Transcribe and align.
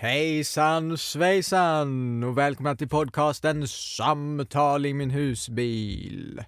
Hejsan 0.00 0.98
svejsan 0.98 2.24
och 2.24 2.38
välkomna 2.38 2.76
till 2.76 2.88
podcasten 2.88 3.68
Samtal 3.68 4.86
i 4.86 4.94
min 4.94 5.10
husbil. 5.10 6.44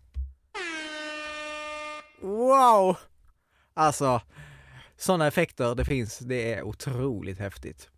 Wow! 2.20 2.96
Alltså, 3.74 4.20
sådana 4.96 5.26
effekter 5.26 5.74
det 5.74 5.84
finns, 5.84 6.18
det 6.18 6.54
är 6.54 6.62
otroligt 6.62 7.38
häftigt. 7.38 7.90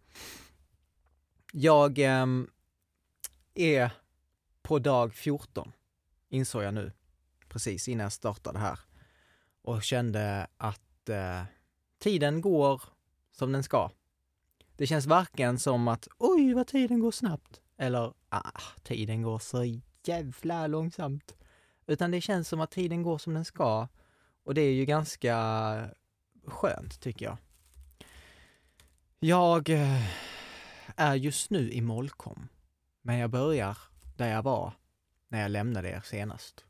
Jag 1.53 1.99
eh, 1.99 2.27
är 3.55 3.91
på 4.63 4.79
dag 4.79 5.15
14, 5.15 5.73
insåg 6.29 6.63
jag 6.63 6.75
nu, 6.75 6.93
precis 7.49 7.89
innan 7.89 8.05
jag 8.05 8.13
startade 8.13 8.59
här. 8.59 8.79
Och 9.63 9.83
kände 9.83 10.47
att 10.57 11.09
eh, 11.09 11.43
tiden 11.99 12.41
går 12.41 12.83
som 13.33 13.53
den 13.53 13.63
ska. 13.63 13.91
Det 14.77 14.87
känns 14.87 15.07
varken 15.07 15.59
som 15.59 15.89
att 15.89 16.09
oj 16.19 16.55
vad 16.55 16.67
tiden 16.67 17.01
går 17.01 17.11
snabbt 17.11 17.61
eller 17.77 18.13
ah, 18.29 18.61
tiden 18.83 19.23
går 19.23 19.39
så 19.39 19.81
jävla 20.05 20.67
långsamt. 20.67 21.37
Utan 21.87 22.11
det 22.11 22.21
känns 22.21 22.49
som 22.49 22.61
att 22.61 22.71
tiden 22.71 23.03
går 23.03 23.19
som 23.19 23.35
den 23.35 23.45
ska 23.45 23.89
och 24.45 24.55
det 24.55 24.61
är 24.61 24.73
ju 24.73 24.85
ganska 24.85 25.37
skönt 26.47 27.01
tycker 27.01 27.27
jag. 27.27 27.37
Jag 29.19 29.71
eh, 29.71 30.03
är 30.97 31.15
just 31.15 31.51
nu 31.51 31.73
i 31.73 31.81
Molkom, 31.81 32.49
men 33.03 33.19
jag 33.19 33.31
börjar 33.31 33.79
där 34.17 34.29
jag 34.29 34.43
var 34.43 34.73
när 35.29 35.43
jag 35.43 35.51
lämnade 35.51 35.89
er 35.89 36.03
senast. 36.05 36.65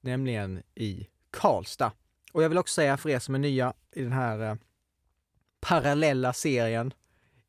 Nämligen 0.00 0.62
i 0.74 1.08
Karlstad. 1.30 1.92
Och 2.32 2.42
jag 2.42 2.48
vill 2.48 2.58
också 2.58 2.74
säga 2.74 2.96
för 2.96 3.08
er 3.08 3.18
som 3.18 3.34
är 3.34 3.38
nya 3.38 3.72
i 3.92 4.02
den 4.02 4.12
här 4.12 4.50
eh, 4.50 4.54
parallella 5.62 6.32
serien 6.32 6.94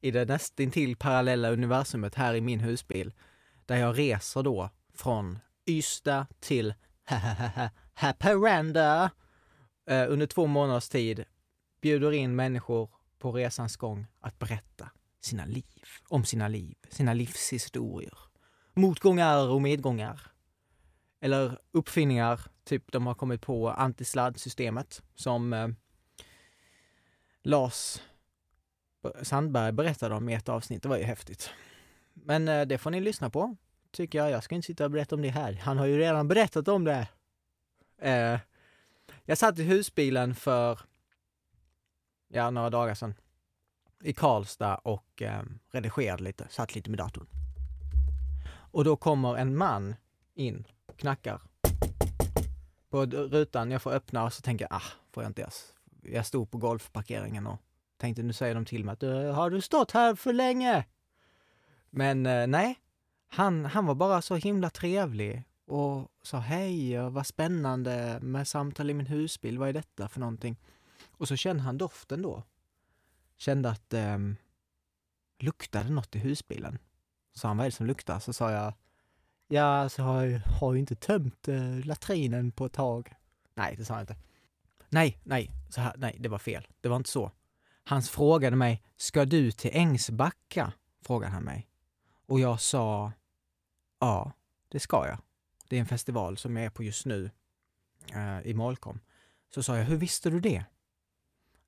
i 0.02 0.12
det 0.12 0.26
nästintill 0.26 0.96
parallella 0.96 1.52
universumet 1.52 2.16
här 2.16 2.36
i 2.36 2.42
min 2.42 2.60
husbil, 2.60 3.14
där 3.66 3.76
jag 3.76 4.00
reser 4.00 4.44
då 4.44 4.70
från 4.94 5.40
Ystad 5.66 6.26
till 6.40 6.74
Haparanda 7.94 9.12
eh, 9.90 10.12
under 10.12 10.26
två 10.26 10.48
månaders 10.48 10.90
tid, 10.90 11.26
bjuder 11.82 12.12
in 12.12 12.36
människor 12.36 12.90
på 13.20 13.32
resans 13.32 13.78
gång 13.78 14.06
att 14.20 14.40
berätta 14.40 14.90
sina 15.22 15.46
liv, 15.46 15.88
om 16.08 16.26
sina 16.26 16.48
liv, 16.48 16.76
sina 16.90 17.14
livshistorier. 17.14 18.18
Motgångar 18.74 19.50
och 19.50 19.62
medgångar. 19.62 20.22
Eller 21.22 21.60
uppfinningar, 21.72 22.42
typ 22.64 22.92
de 22.92 23.08
har 23.08 23.14
kommit 23.14 23.42
på 23.42 23.70
antisladdsystemet 23.70 25.02
som 25.16 25.54
eh, 25.54 25.68
Lars 27.44 28.02
Sandberg 29.22 29.72
berättade 29.72 30.16
om 30.16 30.30
i 30.30 30.34
ett 30.34 30.50
avsnitt. 30.50 30.84
Det 30.84 30.90
var 30.90 30.98
ju 30.98 31.04
häftigt. 31.04 31.50
Men 32.14 32.48
eh, 32.48 32.66
det 32.66 32.78
får 32.78 32.92
ni 32.92 33.02
lyssna 33.02 33.30
på, 33.30 33.56
tycker 33.92 34.18
jag. 34.18 34.32
Jag 34.32 34.44
ska 34.44 34.56
inte 34.56 34.66
sitta 34.66 34.86
och 34.86 34.92
berätta 34.92 35.16
om 35.16 35.22
det 35.22 35.30
här. 35.30 35.54
Han 35.54 35.78
har 35.78 35.86
ju 35.86 35.98
redan 35.98 36.28
berättat 36.28 36.68
om 36.68 36.84
det. 36.84 37.08
Eh, 37.98 38.40
jag 39.26 39.38
satt 39.38 39.60
i 39.60 39.64
husbilen 39.64 40.36
för, 40.36 40.80
ja, 42.28 42.52
några 42.52 42.70
dagar 42.70 42.96
sedan 42.96 43.14
i 44.04 44.14
Karlstad 44.14 44.76
och 44.76 45.22
eh, 45.22 45.44
redigerade 45.72 46.24
lite, 46.24 46.48
satt 46.50 46.76
lite 46.76 46.90
med 46.90 47.00
datorn. 47.00 47.28
Och 48.72 48.84
då 48.84 48.96
kommer 48.96 49.38
en 49.38 49.58
man 49.58 49.96
in, 50.34 50.68
knackar 50.96 51.42
på 52.90 53.06
rutan. 53.06 53.72
Jag 53.72 53.82
får 53.82 53.92
öppna 53.92 54.24
och 54.24 54.34
så 54.34 54.42
tänker 54.42 54.68
jag, 54.70 54.78
ah, 54.78 54.92
får 55.12 55.24
jag 55.24 55.30
inte 55.30 55.42
ens. 55.42 55.74
Jag 56.04 56.26
stod 56.26 56.52
på 56.52 56.58
golfparkeringen 56.58 57.48
och 57.48 57.60
tänkte 57.98 58.24
nu 58.24 58.34
säger 58.34 58.56
de 58.56 58.66
till 58.66 58.86
mig 58.86 58.94
att 58.94 59.02
har 59.36 59.50
du 59.50 59.62
stått 59.62 59.92
här 59.92 60.16
för 60.16 60.34
länge? 60.34 60.86
Men 61.90 62.26
eh, 62.26 62.48
nej, 62.48 62.80
han, 63.28 63.66
han 63.66 63.86
var 63.86 63.96
bara 63.96 64.22
så 64.22 64.36
himla 64.36 64.70
trevlig 64.70 65.44
och 65.66 66.12
sa 66.22 66.38
hej, 66.38 67.10
vad 67.10 67.28
spännande 67.28 68.20
med 68.22 68.48
samtal 68.48 68.90
i 68.90 68.94
min 68.94 69.06
husbil, 69.06 69.58
vad 69.58 69.70
är 69.70 69.74
detta 69.74 70.08
för 70.08 70.20
någonting? 70.20 70.58
Och 71.12 71.28
så 71.28 71.36
kände 71.36 71.64
han 71.64 71.78
doften 71.78 72.22
då. 72.22 72.44
Kände 73.38 73.70
att 73.70 73.94
eh, 73.94 74.18
luktade 75.40 75.90
något 75.90 76.16
i 76.16 76.20
husbilen. 76.20 76.78
Så 77.34 77.48
han, 77.48 77.58
vad 77.58 77.66
är 77.66 77.70
det 77.70 77.76
som 77.76 77.86
luktar? 77.86 78.20
Så 78.20 78.34
sa 78.34 78.52
jag, 78.52 78.74
ja, 79.48 79.64
alltså 79.64 80.02
jag 80.02 80.40
har 80.40 80.74
ju 80.74 80.80
inte 80.80 80.96
tömt 80.96 81.48
eh, 81.48 81.86
latrinen 81.86 82.52
på 82.52 82.66
ett 82.66 82.74
tag. 82.74 83.14
Nej, 83.56 83.76
det 83.78 83.86
sa 83.86 83.94
han 83.94 84.02
inte. 84.02 84.16
Nej, 84.94 85.20
nej, 85.24 85.52
så 85.70 85.82
här, 85.82 85.94
nej, 85.98 86.18
det 86.20 86.30
var 86.30 86.38
fel. 86.38 86.68
Det 86.82 86.90
var 86.90 86.96
inte 86.96 87.10
så. 87.10 87.32
Han 87.84 88.02
frågade 88.02 88.56
mig, 88.56 88.84
ska 88.98 89.26
du 89.26 89.52
till 89.52 89.72
Ängsbacka? 89.74 90.74
frågade 91.02 91.34
han 91.34 91.44
mig. 91.44 91.68
Och 92.26 92.40
jag 92.40 92.62
sa, 92.62 93.12
ja, 94.00 94.32
det 94.70 94.80
ska 94.80 95.08
jag. 95.08 95.18
Det 95.70 95.76
är 95.76 95.80
en 95.80 95.86
festival 95.86 96.38
som 96.38 96.58
jag 96.58 96.66
är 96.66 96.70
på 96.70 96.84
just 96.84 97.06
nu 97.06 97.32
eh, 98.14 98.48
i 98.48 98.54
Molkom. 98.54 99.00
Så 99.54 99.64
sa 99.64 99.78
jag, 99.78 99.86
hur 99.86 99.98
visste 99.98 100.30
du 100.30 100.40
det? 100.40 100.66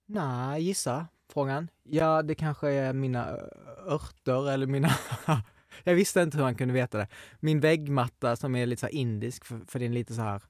Nej, 0.05 0.63
gissa, 0.63 1.07
frågan. 1.29 1.69
Ja, 1.83 2.21
det 2.21 2.35
kanske 2.35 2.69
är 2.69 2.93
mina 2.93 3.29
eh, 3.29 3.93
örter 3.93 4.51
eller 4.51 4.67
mina... 4.67 4.89
jag 5.83 5.95
visste 5.95 6.21
inte 6.21 6.37
hur 6.37 6.43
han 6.43 6.55
kunde 6.55 6.73
veta 6.73 6.97
det. 6.97 7.07
Min 7.39 7.59
väggmatta 7.59 8.35
som 8.35 8.55
är 8.55 8.65
lite 8.65 8.79
så 8.79 8.87
indisk, 8.87 9.45
för, 9.45 9.59
för 9.67 9.79
det 9.79 9.85
är 9.85 9.87
en 9.87 9.93
lite 9.93 10.13
så 10.15 10.21
här 10.21 10.41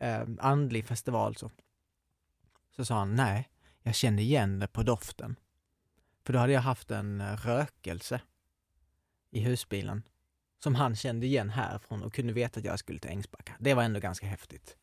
eh, 0.00 0.22
andlig 0.38 0.86
festival 0.86 1.36
så. 1.36 1.50
Så 2.76 2.84
sa 2.84 2.98
han, 2.98 3.14
nej, 3.14 3.48
jag 3.82 3.94
kände 3.94 4.22
igen 4.22 4.58
det 4.58 4.66
på 4.66 4.82
doften. 4.82 5.36
För 6.24 6.32
då 6.32 6.38
hade 6.38 6.52
jag 6.52 6.60
haft 6.60 6.90
en 6.90 7.20
eh, 7.20 7.36
rökelse 7.36 8.20
i 9.30 9.40
husbilen 9.40 10.02
som 10.58 10.74
han 10.74 10.96
kände 10.96 11.26
igen 11.26 11.50
härifrån 11.50 12.02
och 12.02 12.14
kunde 12.14 12.32
veta 12.32 12.60
att 12.60 12.66
jag 12.66 12.78
skulle 12.78 12.98
till 12.98 13.10
Ängsbacka. 13.10 13.56
Det 13.58 13.74
var 13.74 13.82
ändå 13.82 14.00
ganska 14.00 14.26
häftigt. 14.26 14.76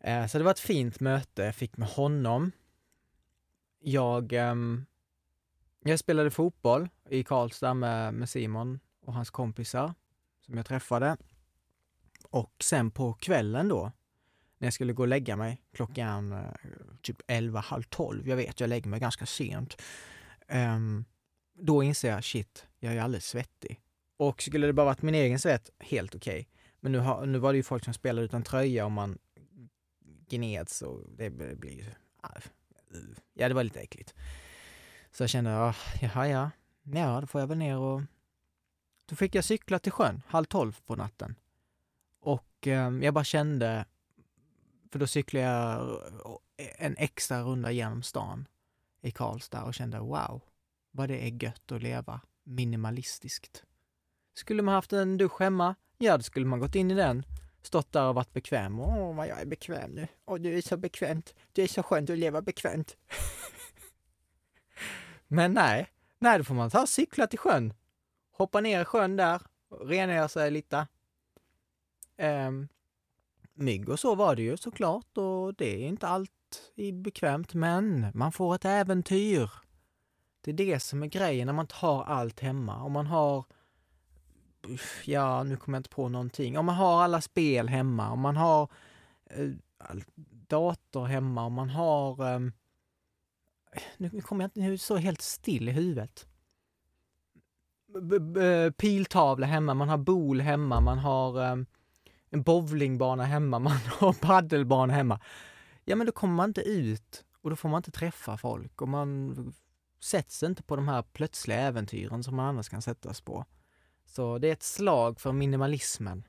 Eh, 0.00 0.26
så 0.26 0.38
det 0.38 0.44
var 0.44 0.50
ett 0.50 0.58
fint 0.58 1.00
möte 1.00 1.42
jag 1.42 1.54
fick 1.54 1.76
med 1.76 1.88
honom. 1.88 2.52
Jag, 3.78 4.32
ehm, 4.32 4.86
jag 5.84 5.98
spelade 5.98 6.30
fotboll 6.30 6.88
i 7.08 7.24
Karlstad 7.24 7.74
med, 7.74 8.14
med 8.14 8.28
Simon 8.28 8.80
och 9.00 9.14
hans 9.14 9.30
kompisar 9.30 9.94
som 10.40 10.56
jag 10.56 10.66
träffade. 10.66 11.16
Och 12.30 12.54
sen 12.60 12.90
på 12.90 13.12
kvällen 13.12 13.68
då 13.68 13.92
när 14.64 14.66
jag 14.66 14.74
skulle 14.74 14.92
gå 14.92 15.02
och 15.02 15.08
lägga 15.08 15.36
mig 15.36 15.62
klockan 15.72 16.32
eh, 16.32 16.38
typ 17.02 17.22
11, 17.26 17.60
halv 17.60 17.82
12. 17.82 18.28
Jag 18.28 18.36
vet, 18.36 18.60
jag 18.60 18.68
lägger 18.68 18.90
mig 18.90 19.00
ganska 19.00 19.26
sent. 19.26 19.82
Um, 20.48 21.04
då 21.54 21.82
inser 21.82 22.10
jag, 22.10 22.24
shit, 22.24 22.66
jag 22.78 22.94
är 22.94 23.00
alldeles 23.00 23.26
svettig. 23.26 23.80
Och 24.16 24.42
skulle 24.42 24.66
det 24.66 24.72
bara 24.72 24.86
varit 24.86 25.02
min 25.02 25.14
egen 25.14 25.38
svett, 25.38 25.70
helt 25.78 26.14
okej. 26.14 26.32
Okay. 26.32 26.46
Men 26.80 26.92
nu, 26.92 26.98
har, 26.98 27.26
nu 27.26 27.38
var 27.38 27.52
det 27.52 27.56
ju 27.56 27.62
folk 27.62 27.84
som 27.84 27.94
spelade 27.94 28.24
utan 28.24 28.42
tröja 28.42 28.84
och 28.84 28.92
man 28.92 29.18
gneds 30.28 30.82
och 30.82 31.00
det 31.16 31.30
blir... 31.30 31.98
Ah, 32.20 32.40
ja, 33.34 33.48
det 33.48 33.54
var 33.54 33.64
lite 33.64 33.80
äckligt. 33.80 34.14
Så 35.10 35.22
jag 35.22 35.30
kände, 35.30 35.56
ah, 35.56 35.74
jaha 36.00 36.28
ja, 36.28 36.50
ja, 36.82 37.00
ja, 37.00 37.20
då 37.20 37.26
får 37.26 37.40
jag 37.40 37.48
väl 37.48 37.58
ner 37.58 37.78
och... 37.78 38.02
Då 39.08 39.16
fick 39.16 39.34
jag 39.34 39.44
cykla 39.44 39.78
till 39.78 39.92
sjön, 39.92 40.22
halv 40.26 40.44
tolv 40.44 40.78
på 40.86 40.96
natten. 40.96 41.34
Och 42.20 42.66
eh, 42.66 42.90
jag 43.02 43.14
bara 43.14 43.24
kände, 43.24 43.84
för 44.94 44.98
då 44.98 45.06
cyklade 45.06 45.46
jag 45.46 46.00
en 46.56 46.96
extra 46.96 47.42
runda 47.42 47.70
genom 47.70 48.02
stan 48.02 48.48
i 49.00 49.10
Karlstad 49.10 49.64
och 49.64 49.74
kände 49.74 49.98
wow, 49.98 50.42
vad 50.90 51.08
det 51.08 51.26
är 51.26 51.42
gött 51.44 51.72
att 51.72 51.82
leva 51.82 52.20
minimalistiskt. 52.44 53.64
Skulle 54.34 54.62
man 54.62 54.74
haft 54.74 54.92
en 54.92 55.16
dusch 55.16 55.40
hemma, 55.40 55.74
ja 55.98 56.16
då 56.16 56.22
skulle 56.22 56.46
man 56.46 56.60
gått 56.60 56.74
in 56.74 56.90
i 56.90 56.94
den, 56.94 57.24
stått 57.62 57.92
där 57.92 58.08
och 58.08 58.14
varit 58.14 58.32
bekväm. 58.32 58.80
Åh, 58.80 59.16
vad 59.16 59.28
jag 59.28 59.40
är 59.40 59.46
bekväm 59.46 59.90
nu. 59.90 60.08
Åh, 60.24 60.38
det 60.38 60.54
är 60.54 60.62
så 60.62 60.76
bekvämt. 60.76 61.34
Det 61.52 61.62
är 61.62 61.68
så 61.68 61.82
skönt 61.82 62.10
att 62.10 62.18
leva 62.18 62.42
bekvämt. 62.42 62.96
Men 65.28 65.52
nej, 65.52 65.90
nej, 66.18 66.38
då 66.38 66.44
får 66.44 66.54
man 66.54 66.70
ta 66.70 66.86
cykla 66.86 67.26
till 67.26 67.38
sjön. 67.38 67.74
Hoppa 68.32 68.60
ner 68.60 68.82
i 68.82 68.84
sjön 68.84 69.16
där, 69.16 69.42
rengöra 69.80 70.28
sig 70.28 70.50
lite. 70.50 70.86
Um, 72.18 72.68
mygg 73.54 73.88
och 73.88 74.00
så 74.00 74.14
var 74.14 74.36
det 74.36 74.42
ju 74.42 74.56
såklart 74.56 75.18
och 75.18 75.54
det 75.54 75.84
är 75.84 75.88
inte 75.88 76.06
allt 76.06 76.30
bekvämt, 76.92 77.54
men 77.54 78.06
man 78.14 78.32
får 78.32 78.54
ett 78.54 78.64
äventyr. 78.64 79.50
Det 80.40 80.50
är 80.50 80.54
det 80.54 80.80
som 80.80 81.02
är 81.02 81.06
grejen 81.06 81.46
när 81.46 81.52
man 81.52 81.62
inte 81.62 81.74
har 81.74 82.04
allt 82.04 82.40
hemma. 82.40 82.82
Om 82.82 82.92
man 82.92 83.06
har, 83.06 83.44
ja 85.04 85.42
nu 85.42 85.56
kommer 85.56 85.76
jag 85.76 85.80
inte 85.80 85.90
på 85.90 86.08
någonting, 86.08 86.58
om 86.58 86.66
man 86.66 86.74
har 86.74 87.02
alla 87.02 87.20
spel 87.20 87.68
hemma, 87.68 88.10
om 88.10 88.20
man 88.20 88.36
har 88.36 88.68
eh, 89.30 89.50
dator 90.48 91.04
hemma, 91.04 91.44
om 91.44 91.52
man 91.52 91.70
har, 91.70 92.34
eh, 92.34 92.40
nu 93.96 94.20
kommer 94.20 94.44
jag 94.44 94.46
inte, 94.48 94.60
nu 94.60 94.78
så 94.78 94.96
helt 94.96 95.22
still 95.22 95.68
i 95.68 95.72
huvudet. 95.72 96.26
B 97.86 98.18
-b 98.18 98.64
eh, 98.66 98.70
piltavla 98.70 99.46
hemma, 99.46 99.74
man 99.74 99.88
har 99.88 99.98
bol 99.98 100.40
hemma, 100.40 100.80
man 100.80 100.98
har 100.98 101.42
eh, 101.42 101.56
en 102.34 102.42
bowlingbana 102.42 103.24
hemma, 103.24 103.58
man 103.68 103.72
har 103.72 104.12
paddelbana 104.12 104.92
hemma. 104.92 105.20
Ja, 105.84 105.96
men 105.96 106.06
då 106.06 106.12
kommer 106.12 106.34
man 106.34 106.50
inte 106.50 106.60
ut 106.60 107.24
och 107.42 107.50
då 107.50 107.56
får 107.56 107.68
man 107.68 107.78
inte 107.78 107.90
träffa 107.90 108.36
folk 108.36 108.82
och 108.82 108.88
man 108.88 109.54
sätts 110.00 110.42
inte 110.42 110.62
på 110.62 110.76
de 110.76 110.88
här 110.88 111.02
plötsliga 111.02 111.58
äventyren 111.58 112.24
som 112.24 112.36
man 112.36 112.46
annars 112.46 112.68
kan 112.68 112.82
sättas 112.82 113.20
på. 113.20 113.44
Så 114.06 114.38
det 114.38 114.48
är 114.48 114.52
ett 114.52 114.62
slag 114.62 115.20
för 115.20 115.32
minimalismen. 115.32 116.28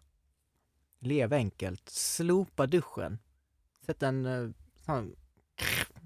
Lev 0.99 1.33
enkelt, 1.33 1.89
slopa 1.89 2.67
duschen. 2.67 3.19
Sätt 3.85 4.03
en 4.03 4.25
eh, 4.25 4.49
sån 4.85 5.15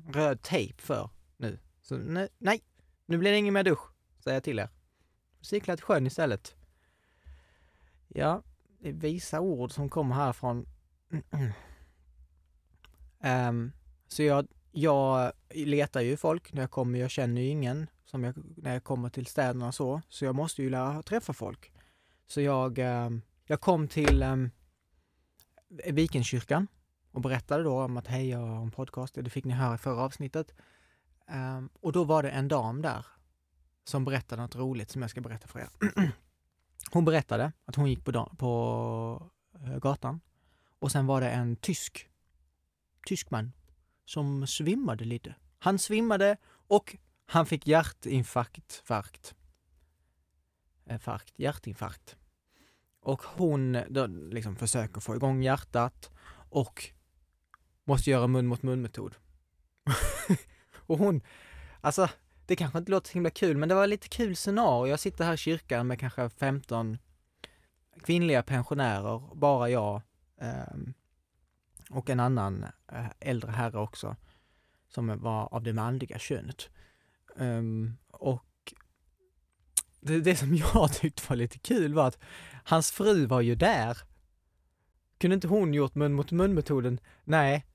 röd 0.07 0.42
tejp 0.42 0.81
för 0.81 1.10
nu. 1.38 1.60
Så 1.81 1.98
nej, 1.98 2.30
nej, 2.38 2.63
nu 3.06 3.18
blir 3.18 3.31
det 3.31 3.38
ingen 3.38 3.54
mer 3.54 3.63
dusch, 3.63 3.92
säger 4.19 4.36
jag 4.36 4.44
till 4.44 4.60
er. 4.60 4.69
Cykla 5.42 5.75
till 5.75 5.86
sjön 5.86 6.07
istället. 6.07 6.56
Ja, 8.07 8.44
det 8.79 8.89
är 8.89 8.93
visa 8.93 9.39
ord 9.39 9.71
som 9.71 9.89
kommer 9.89 10.15
härifrån. 10.15 10.65
um, 13.49 13.71
så 14.07 14.23
jag, 14.23 14.47
jag 14.71 15.31
letar 15.53 16.01
ju 16.01 16.17
folk 16.17 16.53
när 16.53 16.61
jag 16.61 16.71
kommer. 16.71 16.99
Jag 16.99 17.11
känner 17.11 17.41
ju 17.41 17.47
ingen 17.47 17.87
som 18.05 18.23
jag, 18.23 18.35
när 18.57 18.73
jag 18.73 18.83
kommer 18.83 19.09
till 19.09 19.25
städerna 19.25 19.67
och 19.67 19.75
så. 19.75 20.01
Så 20.09 20.25
jag 20.25 20.35
måste 20.35 20.61
ju 20.61 20.69
lära 20.69 21.03
träffa 21.03 21.33
folk. 21.33 21.71
Så 22.27 22.41
jag, 22.41 22.77
um, 22.79 23.21
jag 23.45 23.61
kom 23.61 23.87
till 23.87 24.23
um, 24.23 24.51
Vikenkyrkan 25.85 26.67
och 27.11 27.21
berättade 27.21 27.63
då 27.63 27.81
om 27.81 27.97
att 27.97 28.07
hej, 28.07 28.29
jag 28.29 28.39
har 28.39 28.61
en 28.61 28.71
podcast. 28.71 29.15
Det 29.15 29.29
fick 29.29 29.45
ni 29.45 29.53
höra 29.53 29.75
i 29.75 29.77
förra 29.77 30.01
avsnittet. 30.01 30.53
Um, 31.27 31.69
och 31.73 31.91
då 31.91 32.03
var 32.03 32.23
det 32.23 32.29
en 32.29 32.47
dam 32.47 32.81
där 32.81 33.05
som 33.83 34.05
berättade 34.05 34.41
något 34.41 34.55
roligt 34.55 34.91
som 34.91 35.01
jag 35.01 35.11
ska 35.11 35.21
berätta 35.21 35.47
för 35.47 35.59
er 35.59 35.69
hon 36.91 37.05
berättade 37.05 37.51
att 37.65 37.75
hon 37.75 37.89
gick 37.89 38.05
på, 38.05 38.35
på 38.37 39.31
eh, 39.65 39.79
gatan 39.79 40.19
och 40.79 40.91
sen 40.91 41.05
var 41.05 41.21
det 41.21 41.29
en 41.29 41.55
tysk, 41.55 42.09
tysk 43.05 43.31
man 43.31 43.51
som 44.05 44.47
svimmade 44.47 45.05
lite. 45.05 45.35
Han 45.59 45.79
svimmade 45.79 46.37
och 46.67 46.97
han 47.25 47.45
fick 47.45 47.67
hjärtinfarkt, 47.67 48.81
farkt. 48.85 49.35
Eh, 50.85 50.99
farkt, 50.99 51.39
hjärtinfarkt. 51.39 52.17
Och 53.01 53.21
hon 53.23 53.77
då 53.89 54.07
liksom 54.07 54.55
försöker 54.55 55.01
få 55.01 55.15
igång 55.15 55.43
hjärtat 55.43 56.11
och 56.49 56.91
måste 57.83 58.09
göra 58.09 58.27
mun 58.27 58.47
mot 58.47 58.63
mun 58.63 58.81
metod. 58.81 59.15
och 60.75 60.97
hon, 60.97 61.21
alltså 61.81 62.09
det 62.50 62.56
kanske 62.56 62.80
inte 62.80 62.92
låter 62.92 63.10
så 63.10 63.13
himla 63.13 63.30
kul, 63.30 63.57
men 63.57 63.69
det 63.69 63.75
var 63.75 63.88
lite 63.88 64.10
kul 64.10 64.36
scenario. 64.36 64.90
Jag 64.90 65.00
sitter 65.00 65.25
här 65.25 65.34
i 65.34 65.38
kyrkan 65.38 65.88
med 65.88 66.00
kanske 66.00 66.30
15 66.30 66.98
kvinnliga 68.04 68.44
pensionärer, 68.44 69.36
bara 69.36 69.69
jag 69.69 70.01
ehm, 70.42 70.94
och 71.90 72.10
en 72.10 72.19
annan 72.19 72.66
eh, 72.92 73.06
äldre 73.19 73.51
herre 73.51 73.80
också, 73.80 74.16
som 74.88 75.19
var 75.19 75.54
av 75.54 75.63
det 75.63 75.74
manliga 75.74 76.19
könet. 76.19 76.69
Ehm, 77.38 77.98
och 78.12 78.74
det, 80.00 80.19
det 80.19 80.36
som 80.36 80.56
jag 80.56 80.94
tyckte 80.94 81.24
var 81.30 81.36
lite 81.36 81.60
kul 81.60 81.94
var 81.94 82.07
att 82.07 82.19
hans 82.63 82.92
fru 82.92 83.25
var 83.25 83.42
ju 83.42 83.56
där. 83.56 83.98
Kunde 85.18 85.36
inte 85.36 85.48
hon 85.48 85.74
gjort 85.74 85.96
mun 85.96 86.13
mot 86.13 86.31
mun 86.31 86.54
metoden? 86.54 87.00
Nej, 87.24 87.66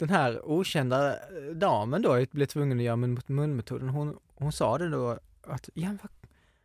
den 0.00 0.10
här 0.10 0.44
okända 0.44 1.12
eh, 1.16 1.54
damen 1.54 2.02
då 2.02 2.26
blev 2.30 2.46
tvungen 2.46 2.78
att 2.78 2.84
göra 2.84 2.96
mun 2.96 3.14
mot 3.14 3.28
mun 3.28 3.56
metoden. 3.56 3.88
Hon, 3.88 4.18
hon 4.34 4.52
sa 4.52 4.78
det 4.78 4.88
då 4.88 5.18
att, 5.42 5.68
ja 5.74 5.88
vad, 5.88 6.10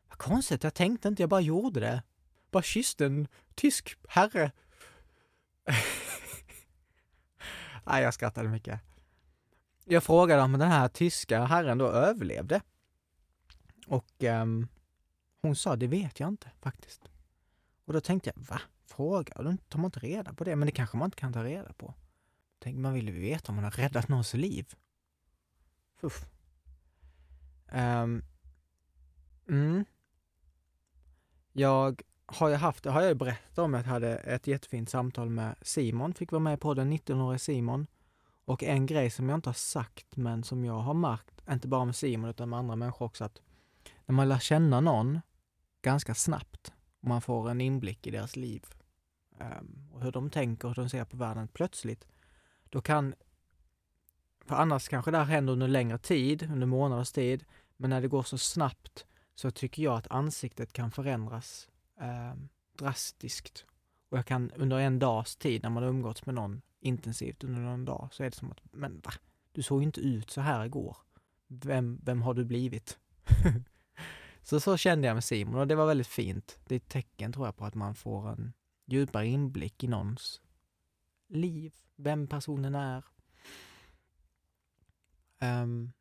vad 0.10 0.18
konstigt, 0.18 0.64
jag 0.64 0.74
tänkte 0.74 1.08
inte, 1.08 1.24
jag 1.24 1.30
bara 1.30 1.42
gjorde 1.42 1.80
det. 1.80 2.04
Bara 2.52 2.64
kysste 2.64 3.06
en 3.06 3.28
tysk 3.56 3.98
herre. 4.08 4.52
Nej, 7.84 8.04
jag 8.04 8.14
skrattade 8.14 8.50
mycket. 8.50 8.82
Jag 9.86 10.04
frågade 10.04 10.42
om 10.42 10.52
den 10.52 10.72
här 10.72 10.88
tyska 10.88 11.46
herren 11.46 11.78
då 11.78 11.88
överlevde. 11.88 12.62
Och 13.88 14.24
um, 14.24 14.68
hon 15.42 15.56
sa, 15.56 15.76
det 15.76 15.88
vet 15.88 16.20
jag 16.20 16.30
inte 16.30 16.52
faktiskt. 16.62 17.02
Och 17.86 17.94
då 17.94 18.02
tänkte 18.02 18.32
jag, 18.36 18.44
va? 18.44 18.62
Frågar 18.86 19.44
du? 19.44 19.58
Tar 19.58 19.80
man 19.80 19.86
inte 19.86 20.00
reda 20.00 20.34
på 20.34 20.44
det? 20.44 20.56
Men 20.56 20.66
det 20.66 20.72
kanske 20.72 20.98
man 20.98 21.08
inte 21.08 21.18
kan 21.18 21.34
ta 21.34 21.44
reda 21.44 21.74
på. 21.74 21.94
Tänk, 22.66 22.78
man 22.78 22.94
vill 22.94 23.08
ju 23.08 23.20
veta 23.20 23.52
om 23.52 23.56
man 23.56 23.64
har 23.64 23.72
räddat 23.72 24.08
någons 24.08 24.34
liv. 24.34 24.74
Fuff. 25.96 26.26
Um, 27.66 27.80
ehm, 27.80 28.24
mm. 29.50 29.86
Jag 31.54 32.02
har 32.26 32.50
ju 32.50 32.56
haft, 32.56 32.84
det 32.84 32.92
har 32.92 33.02
jag 33.02 33.10
ju 33.10 33.16
berättat 33.16 33.58
om, 33.58 33.74
att 33.74 33.86
jag 33.86 33.92
hade 33.92 34.16
ett 34.18 34.48
jättefint 34.48 34.90
samtal 34.90 35.30
med 35.30 35.56
Simon, 35.62 36.14
fick 36.14 36.32
vara 36.32 36.40
med 36.40 36.62
på 36.62 36.74
den 36.74 36.94
19-årige 36.94 37.40
Simon. 37.40 37.88
Och 38.46 38.64
en 38.64 38.86
grej 38.86 39.10
som 39.10 39.30
jag 39.30 39.38
inte 39.38 39.50
har 39.50 39.54
sagt, 39.54 40.16
men 40.16 40.44
som 40.44 40.66
jag 40.66 40.80
har 40.80 40.94
märkt, 40.94 41.42
inte 41.50 41.68
bara 41.68 41.86
med 41.86 41.96
Simon 41.96 42.30
utan 42.30 42.50
med 42.50 42.60
andra 42.60 42.76
människor 42.76 43.06
också, 43.06 43.24
att 43.24 43.42
när 44.06 44.14
man 44.14 44.30
lär 44.30 44.40
känna 44.40 44.82
någon 44.82 45.22
ganska 45.82 46.16
snabbt, 46.16 46.74
och 47.02 47.08
man 47.08 47.22
får 47.22 47.50
en 47.50 47.62
inblick 47.62 48.08
i 48.08 48.12
deras 48.12 48.36
liv, 48.36 48.66
um, 49.40 49.90
och 49.94 50.02
hur 50.02 50.12
de 50.12 50.30
tänker, 50.30 50.68
hur 50.68 50.76
de 50.76 50.90
ser 50.90 51.06
på 51.06 51.18
världen, 51.18 51.48
plötsligt 51.48 52.08
då 52.76 52.82
kan, 52.82 53.16
för 54.46 54.56
annars 54.56 54.88
kanske 54.88 55.12
det 55.12 55.18
här 55.18 55.26
händer 55.26 55.54
under 55.54 55.68
längre 55.68 55.98
tid, 55.98 56.50
under 56.52 56.68
månaders 56.68 57.12
tid, 57.12 57.46
men 57.78 57.90
när 57.90 58.02
det 58.02 58.08
går 58.08 58.24
så 58.24 58.38
snabbt 58.38 59.06
så 59.36 59.52
tycker 59.52 59.84
jag 59.84 59.98
att 59.98 60.12
ansiktet 60.12 60.74
kan 60.74 60.92
förändras 60.92 61.70
eh, 62.00 62.34
drastiskt. 62.78 63.66
Och 64.10 64.18
jag 64.18 64.26
kan 64.26 64.52
under 64.52 64.80
en 64.80 65.00
dags 65.00 65.36
tid, 65.36 65.64
när 65.64 65.70
man 65.70 65.84
har 65.84 65.90
umgåtts 65.90 66.26
med 66.26 66.36
någon 66.36 66.62
intensivt 66.80 67.44
under 67.44 67.62
någon 67.62 67.86
dag, 67.86 68.10
så 68.12 68.24
är 68.24 68.30
det 68.30 68.36
som 68.36 68.52
att, 68.52 68.62
men 68.72 69.02
va? 69.04 69.12
Du 69.52 69.64
såg 69.64 69.84
inte 69.84 70.02
ut 70.02 70.30
så 70.30 70.42
här 70.42 70.66
igår. 70.66 70.98
Vem, 71.48 72.00
vem 72.04 72.22
har 72.22 72.34
du 72.34 72.46
blivit? 72.46 73.00
så 74.42 74.60
så 74.60 74.78
kände 74.78 75.08
jag 75.08 75.14
med 75.14 75.24
Simon 75.24 75.56
och 75.56 75.68
det 75.68 75.76
var 75.76 75.86
väldigt 75.86 76.08
fint. 76.08 76.60
Det 76.66 76.76
är 76.76 76.78
ett 76.78 76.90
tecken 76.90 77.34
tror 77.34 77.48
jag 77.48 77.56
på 77.56 77.66
att 77.66 77.76
man 77.76 77.96
får 77.96 78.30
en 78.30 78.54
djupare 78.86 79.28
inblick 79.28 79.84
i 79.84 79.88
någons 79.88 80.42
liv, 81.28 81.74
vem 81.96 82.28
personen 82.28 82.76
är. 82.76 83.04
Um, 85.42 85.94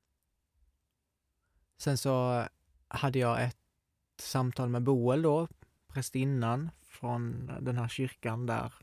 sen 1.77 1.99
så 1.99 2.47
hade 2.89 3.19
jag 3.19 3.45
ett 3.45 3.59
samtal 4.21 4.69
med 4.69 4.83
Boel 4.83 5.23
då, 5.23 5.49
prästinnan 5.87 6.71
från 6.87 7.51
den 7.61 7.79
här 7.79 7.89
kyrkan 7.89 8.47
där 8.47 8.75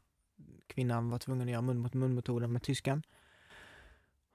kvinnan 0.67 1.09
var 1.09 1.19
tvungen 1.19 1.47
att 1.47 1.51
göra 1.51 1.61
mun 1.61 1.79
mot 1.79 1.93
mun-metoden 1.93 2.51
med 2.51 2.63
tyskan. 2.63 3.03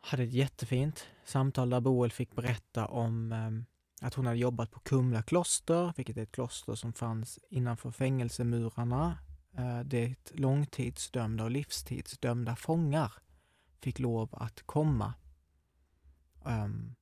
Hade 0.00 0.22
ett 0.22 0.32
jättefint 0.32 1.06
samtal 1.24 1.70
där 1.70 1.80
Boel 1.80 2.12
fick 2.12 2.34
berätta 2.34 2.86
om 2.86 3.32
um, 3.32 3.66
att 4.00 4.14
hon 4.14 4.26
hade 4.26 4.38
jobbat 4.38 4.70
på 4.70 4.80
Kumla 4.80 5.22
kloster, 5.22 5.92
vilket 5.96 6.16
är 6.16 6.22
ett 6.22 6.32
kloster 6.32 6.74
som 6.74 6.92
fanns 6.92 7.38
innanför 7.48 7.90
fängelsemurarna 7.90 9.18
Eh, 9.56 9.80
det 9.80 10.30
långtidsdömda 10.30 11.44
och 11.44 11.50
livstidsdömda 11.50 12.56
fångar 12.56 13.12
fick 13.80 13.98
lov 13.98 14.28
att 14.32 14.62
komma 14.62 15.14
um, 16.44 16.94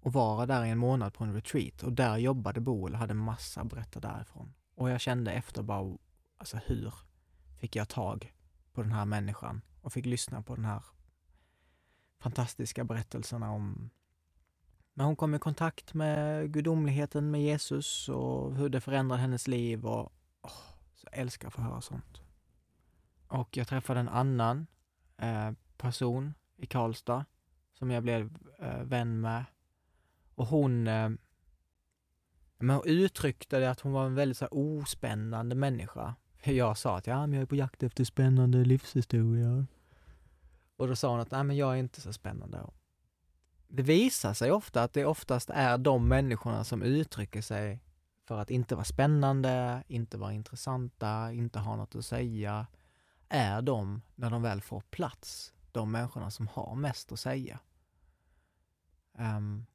och 0.00 0.12
vara 0.12 0.46
där 0.46 0.64
i 0.64 0.70
en 0.70 0.78
månad 0.78 1.14
på 1.14 1.24
en 1.24 1.34
retreat 1.34 1.82
och 1.82 1.92
där 1.92 2.16
jobbade 2.16 2.60
Boel 2.60 2.92
och 2.92 2.98
hade 2.98 3.14
massa 3.14 3.60
att 3.60 3.68
berätta 3.68 4.00
därifrån. 4.00 4.54
Och 4.74 4.90
jag 4.90 5.00
kände 5.00 5.32
efter 5.32 5.62
bara, 5.62 5.98
alltså 6.36 6.56
hur 6.56 6.94
fick 7.58 7.76
jag 7.76 7.88
tag 7.88 8.34
på 8.72 8.82
den 8.82 8.92
här 8.92 9.04
människan 9.04 9.60
och 9.80 9.92
fick 9.92 10.06
lyssna 10.06 10.42
på 10.42 10.54
den 10.54 10.64
här 10.64 10.84
fantastiska 12.18 12.84
berättelserna 12.84 13.50
om 13.50 13.90
när 14.94 15.04
hon 15.04 15.16
kom 15.16 15.34
i 15.34 15.38
kontakt 15.38 15.94
med 15.94 16.52
gudomligheten 16.52 17.30
med 17.30 17.42
Jesus 17.42 18.08
och 18.08 18.54
hur 18.54 18.68
det 18.68 18.80
förändrade 18.80 19.22
hennes 19.22 19.48
liv 19.48 19.86
och 19.86 20.12
så 21.00 21.08
jag 21.10 21.20
älskar 21.20 21.48
att 21.48 21.54
få 21.54 21.62
höra 21.62 21.80
sånt. 21.80 22.20
Och 23.26 23.56
jag 23.56 23.68
träffade 23.68 24.00
en 24.00 24.08
annan 24.08 24.66
eh, 25.16 25.50
person 25.76 26.34
i 26.56 26.66
Karlstad 26.66 27.24
som 27.72 27.90
jag 27.90 28.02
blev 28.02 28.38
eh, 28.58 28.82
vän 28.82 29.20
med. 29.20 29.44
Och 30.34 30.46
hon, 30.46 30.86
eh, 30.86 31.10
men 32.58 32.76
hon 32.76 32.86
uttryckte 32.86 33.58
det 33.58 33.70
att 33.70 33.80
hon 33.80 33.92
var 33.92 34.06
en 34.06 34.14
väldigt 34.14 34.38
så 34.38 34.44
här, 34.44 34.54
ospännande 34.54 35.54
människa. 35.54 36.14
Jag 36.44 36.78
sa 36.78 36.96
att 36.96 37.06
ja, 37.06 37.26
men 37.26 37.32
jag 37.32 37.42
är 37.42 37.46
på 37.46 37.56
jakt 37.56 37.82
efter 37.82 38.04
spännande 38.04 38.64
livshistorier. 38.64 39.66
Och 40.76 40.88
då 40.88 40.96
sa 40.96 41.10
hon 41.10 41.20
att 41.20 41.30
nej, 41.30 41.44
men 41.44 41.56
jag 41.56 41.72
är 41.72 41.76
inte 41.76 42.00
så 42.00 42.12
spännande. 42.12 42.66
Det 43.68 43.82
visar 43.82 44.34
sig 44.34 44.50
ofta 44.50 44.82
att 44.82 44.92
det 44.92 45.04
oftast 45.04 45.50
är 45.50 45.78
de 45.78 46.08
människorna 46.08 46.64
som 46.64 46.82
uttrycker 46.82 47.42
sig 47.42 47.80
för 48.30 48.38
att 48.38 48.50
inte 48.50 48.74
vara 48.74 48.84
spännande, 48.84 49.82
inte 49.88 50.18
vara 50.18 50.32
intressanta, 50.32 51.32
inte 51.32 51.58
ha 51.58 51.76
något 51.76 51.94
att 51.94 52.04
säga, 52.04 52.66
är 53.28 53.62
de, 53.62 54.02
när 54.14 54.30
de 54.30 54.42
väl 54.42 54.60
får 54.62 54.80
plats, 54.80 55.52
de 55.72 55.92
människorna 55.92 56.30
som 56.30 56.48
har 56.48 56.74
mest 56.74 57.12
att 57.12 57.20
säga. 57.20 57.60
Um, 59.12 59.66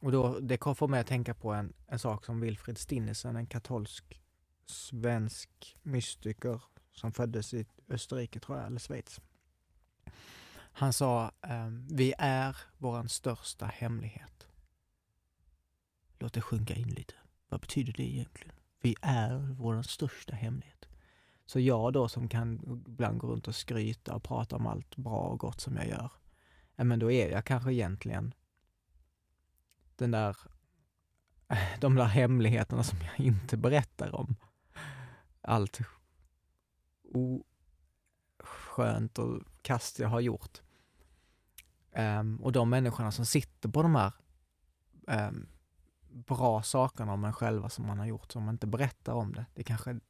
och 0.00 0.12
då, 0.12 0.38
det 0.40 0.58
får 0.76 0.88
mig 0.88 1.00
att 1.00 1.06
tänka 1.06 1.34
på 1.34 1.52
en, 1.52 1.72
en 1.86 1.98
sak 1.98 2.24
som 2.24 2.40
Wilfrid 2.40 2.78
Stinnesen, 2.78 3.36
en 3.36 3.46
katolsk 3.46 4.22
svensk 4.66 5.76
mystiker 5.82 6.62
som 6.92 7.12
föddes 7.12 7.54
i 7.54 7.66
Österrike, 7.88 8.40
tror 8.40 8.58
jag, 8.58 8.66
eller 8.66 8.80
Schweiz. 8.80 9.20
Han 10.54 10.92
sa, 10.92 11.32
um, 11.42 11.86
vi 11.90 12.14
är 12.18 12.56
vår 12.76 13.08
största 13.08 13.66
hemlighet. 13.66 14.46
låt 16.18 16.32
det 16.32 16.42
sjunka 16.42 16.74
in 16.74 16.88
lite. 16.88 17.14
Vad 17.48 17.60
betyder 17.60 17.92
det 17.92 18.02
egentligen? 18.02 18.54
Vi 18.80 18.96
är 19.02 19.38
vår 19.58 19.82
största 19.82 20.34
hemlighet. 20.34 20.88
Så 21.46 21.60
jag 21.60 21.92
då 21.92 22.08
som 22.08 22.28
kan 22.28 22.60
ibland 22.88 23.18
gå 23.18 23.26
runt 23.26 23.48
och 23.48 23.54
skryta 23.54 24.14
och 24.14 24.22
prata 24.22 24.56
om 24.56 24.66
allt 24.66 24.96
bra 24.96 25.20
och 25.20 25.38
gott 25.38 25.60
som 25.60 25.76
jag 25.76 25.88
gör, 25.88 26.10
ja 26.76 26.84
men 26.84 26.98
då 26.98 27.10
är 27.10 27.30
jag 27.30 27.44
kanske 27.44 27.72
egentligen 27.72 28.34
den 29.96 30.10
där, 30.10 30.36
de 31.80 31.94
där 31.94 32.04
hemligheterna 32.04 32.82
som 32.82 32.98
jag 33.00 33.26
inte 33.26 33.56
berättar 33.56 34.14
om. 34.14 34.36
Allt 35.40 35.78
oskönt 38.38 39.18
och 39.18 39.42
kast 39.62 39.98
jag 39.98 40.08
har 40.08 40.20
gjort. 40.20 40.60
Um, 41.92 42.36
och 42.36 42.52
de 42.52 42.70
människorna 42.70 43.12
som 43.12 43.26
sitter 43.26 43.68
på 43.68 43.82
de 43.82 43.94
här 43.94 44.12
um, 45.06 45.48
bra 46.26 46.62
sakerna 46.62 47.12
om 47.12 47.24
en 47.24 47.32
själva 47.32 47.68
som 47.68 47.86
man 47.86 47.98
har 47.98 48.06
gjort, 48.06 48.32
som 48.32 48.44
man 48.44 48.54
inte 48.54 48.66
berättar 48.66 49.12
om 49.12 49.32
det, 49.32 49.46
det 49.54 49.62
kanske, 49.62 50.00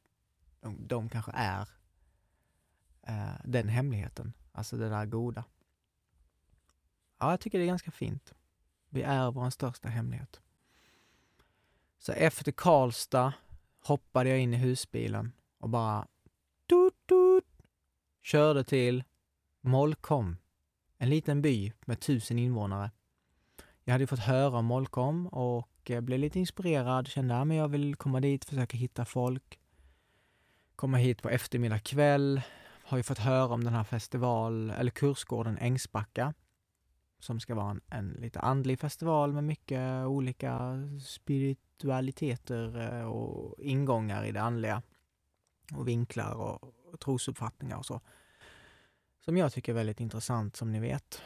de, 0.61 0.87
de 0.87 1.09
kanske 1.09 1.31
är 1.35 1.69
eh, 3.01 3.33
den 3.43 3.67
hemligheten, 3.67 4.33
alltså 4.51 4.77
det 4.77 4.89
där 4.89 5.05
goda. 5.05 5.43
Ja, 7.19 7.29
jag 7.29 7.39
tycker 7.39 7.57
det 7.57 7.65
är 7.65 7.67
ganska 7.67 7.91
fint. 7.91 8.33
Vi 8.89 9.01
är 9.01 9.31
vår 9.31 9.49
största 9.49 9.89
hemlighet. 9.89 10.41
Så 11.99 12.11
efter 12.11 12.51
Karlstad 12.51 13.33
hoppade 13.79 14.29
jag 14.29 14.39
in 14.39 14.53
i 14.53 14.57
husbilen 14.57 15.31
och 15.57 15.69
bara 15.69 16.07
tut, 16.69 17.07
tut, 17.07 17.45
körde 18.21 18.63
till 18.63 19.03
Molkom, 19.61 20.37
en 20.97 21.09
liten 21.09 21.41
by 21.41 21.73
med 21.85 21.99
tusen 21.99 22.39
invånare. 22.39 22.91
Jag 23.83 23.93
hade 23.93 24.07
fått 24.07 24.19
höra 24.19 24.57
om 24.57 24.65
Molkom 24.65 25.27
och 25.27 25.68
Eh, 25.85 26.01
blev 26.01 26.19
lite 26.19 26.39
inspirerad, 26.39 27.07
kände 27.07 27.41
att 27.41 27.55
jag 27.55 27.67
vill 27.67 27.95
komma 27.95 28.19
dit, 28.19 28.45
försöka 28.45 28.77
hitta 28.77 29.05
folk. 29.05 29.59
Komma 30.75 30.97
hit 30.97 31.21
på 31.21 31.29
eftermiddag 31.29 31.79
kväll. 31.79 32.41
Har 32.83 32.97
ju 32.97 33.03
fått 33.03 33.17
höra 33.17 33.53
om 33.53 33.63
den 33.63 33.73
här 33.73 33.83
festival, 33.83 34.69
eller 34.69 34.91
kursgården 34.91 35.57
Ängsbacka 35.57 36.33
som 37.19 37.39
ska 37.39 37.55
vara 37.55 37.71
en, 37.71 37.81
en 37.89 38.09
lite 38.09 38.39
andlig 38.39 38.79
festival 38.79 39.33
med 39.33 39.43
mycket 39.43 40.05
olika 40.05 40.77
spiritualiteter 41.05 42.81
eh, 42.81 43.05
och 43.05 43.59
ingångar 43.59 44.25
i 44.25 44.31
det 44.31 44.41
andliga 44.41 44.81
och 45.73 45.87
vinklar 45.87 46.33
och, 46.33 46.73
och 46.93 46.99
trosuppfattningar 46.99 47.77
och 47.77 47.85
så. 47.85 48.01
Som 49.25 49.37
jag 49.37 49.53
tycker 49.53 49.71
är 49.71 49.75
väldigt 49.75 49.99
intressant 49.99 50.55
som 50.55 50.71
ni 50.71 50.79
vet. 50.79 51.21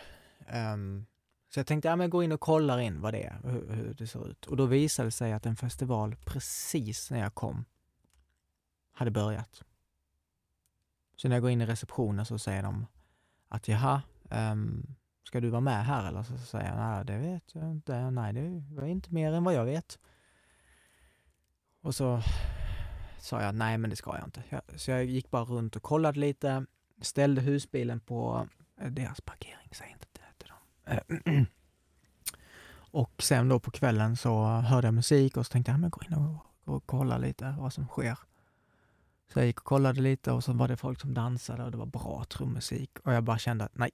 Um, 0.73 1.05
så 1.53 1.59
jag 1.59 1.67
tänkte, 1.67 1.87
ja 1.87 1.95
men 1.95 2.09
gå 2.09 2.23
in 2.23 2.31
och 2.31 2.39
kollar 2.39 2.79
in 2.79 3.01
vad 3.01 3.13
det 3.13 3.23
är, 3.23 3.39
hur, 3.43 3.73
hur, 3.73 3.93
det 3.93 4.07
ser 4.07 4.29
ut. 4.29 4.45
Och 4.45 4.57
då 4.57 4.65
visade 4.65 5.07
det 5.07 5.11
sig 5.11 5.33
att 5.33 5.45
en 5.45 5.55
festival 5.55 6.15
precis 6.25 7.11
när 7.11 7.19
jag 7.19 7.35
kom 7.35 7.65
hade 8.91 9.11
börjat. 9.11 9.63
Så 11.15 11.27
när 11.27 11.35
jag 11.35 11.41
går 11.41 11.51
in 11.51 11.61
i 11.61 11.65
receptionen 11.65 12.25
så 12.25 12.39
säger 12.39 12.63
de 12.63 12.85
att 13.47 13.67
jaha, 13.67 14.01
um, 14.29 14.95
ska 15.23 15.39
du 15.39 15.49
vara 15.49 15.61
med 15.61 15.85
här 15.85 16.07
eller? 16.07 16.23
Så 16.23 16.37
säger 16.37 16.69
jag, 16.69 16.77
nej 16.77 17.05
det 17.05 17.17
vet 17.17 17.55
jag 17.55 17.71
inte, 17.71 18.11
nej 18.11 18.33
det 18.33 18.63
var 18.75 18.87
inte 18.87 19.13
mer 19.13 19.33
än 19.33 19.43
vad 19.43 19.53
jag 19.53 19.65
vet. 19.65 19.99
Och 21.81 21.95
så 21.95 22.21
sa 23.19 23.41
jag, 23.41 23.55
nej 23.55 23.77
men 23.77 23.89
det 23.89 23.95
ska 23.95 24.17
jag 24.17 24.27
inte. 24.27 24.61
Så 24.75 24.91
jag 24.91 25.05
gick 25.05 25.31
bara 25.31 25.43
runt 25.43 25.75
och 25.75 25.83
kollade 25.83 26.19
lite, 26.19 26.65
ställde 27.01 27.41
husbilen 27.41 27.99
på 27.99 28.47
eh, 28.81 28.91
deras 28.91 29.21
parkering, 29.21 29.69
säg 29.71 29.91
inte 29.91 30.07
det. 30.13 30.22
Eh, 30.85 30.99
och 32.75 33.23
sen 33.23 33.49
då 33.49 33.59
på 33.59 33.71
kvällen 33.71 34.17
så 34.17 34.45
hörde 34.45 34.87
jag 34.87 34.93
musik 34.93 35.37
och 35.37 35.45
så 35.45 35.51
tänkte 35.51 35.71
jag, 35.71 35.79
men 35.79 35.89
gå 35.89 36.01
in 36.03 36.13
och, 36.13 36.73
och 36.73 36.83
kolla 36.85 37.17
lite 37.17 37.55
vad 37.59 37.73
som 37.73 37.87
sker. 37.87 38.17
Så 39.33 39.39
jag 39.39 39.45
gick 39.45 39.59
och 39.59 39.65
kollade 39.65 40.01
lite 40.01 40.31
och 40.31 40.43
så 40.43 40.53
var 40.53 40.67
det 40.67 40.77
folk 40.77 41.01
som 41.01 41.13
dansade 41.13 41.63
och 41.63 41.71
det 41.71 41.77
var 41.77 41.85
bra 41.85 42.25
trummusik 42.29 42.99
och 42.99 43.13
jag 43.13 43.23
bara 43.23 43.37
kände 43.37 43.65
att 43.65 43.75
nej, 43.75 43.91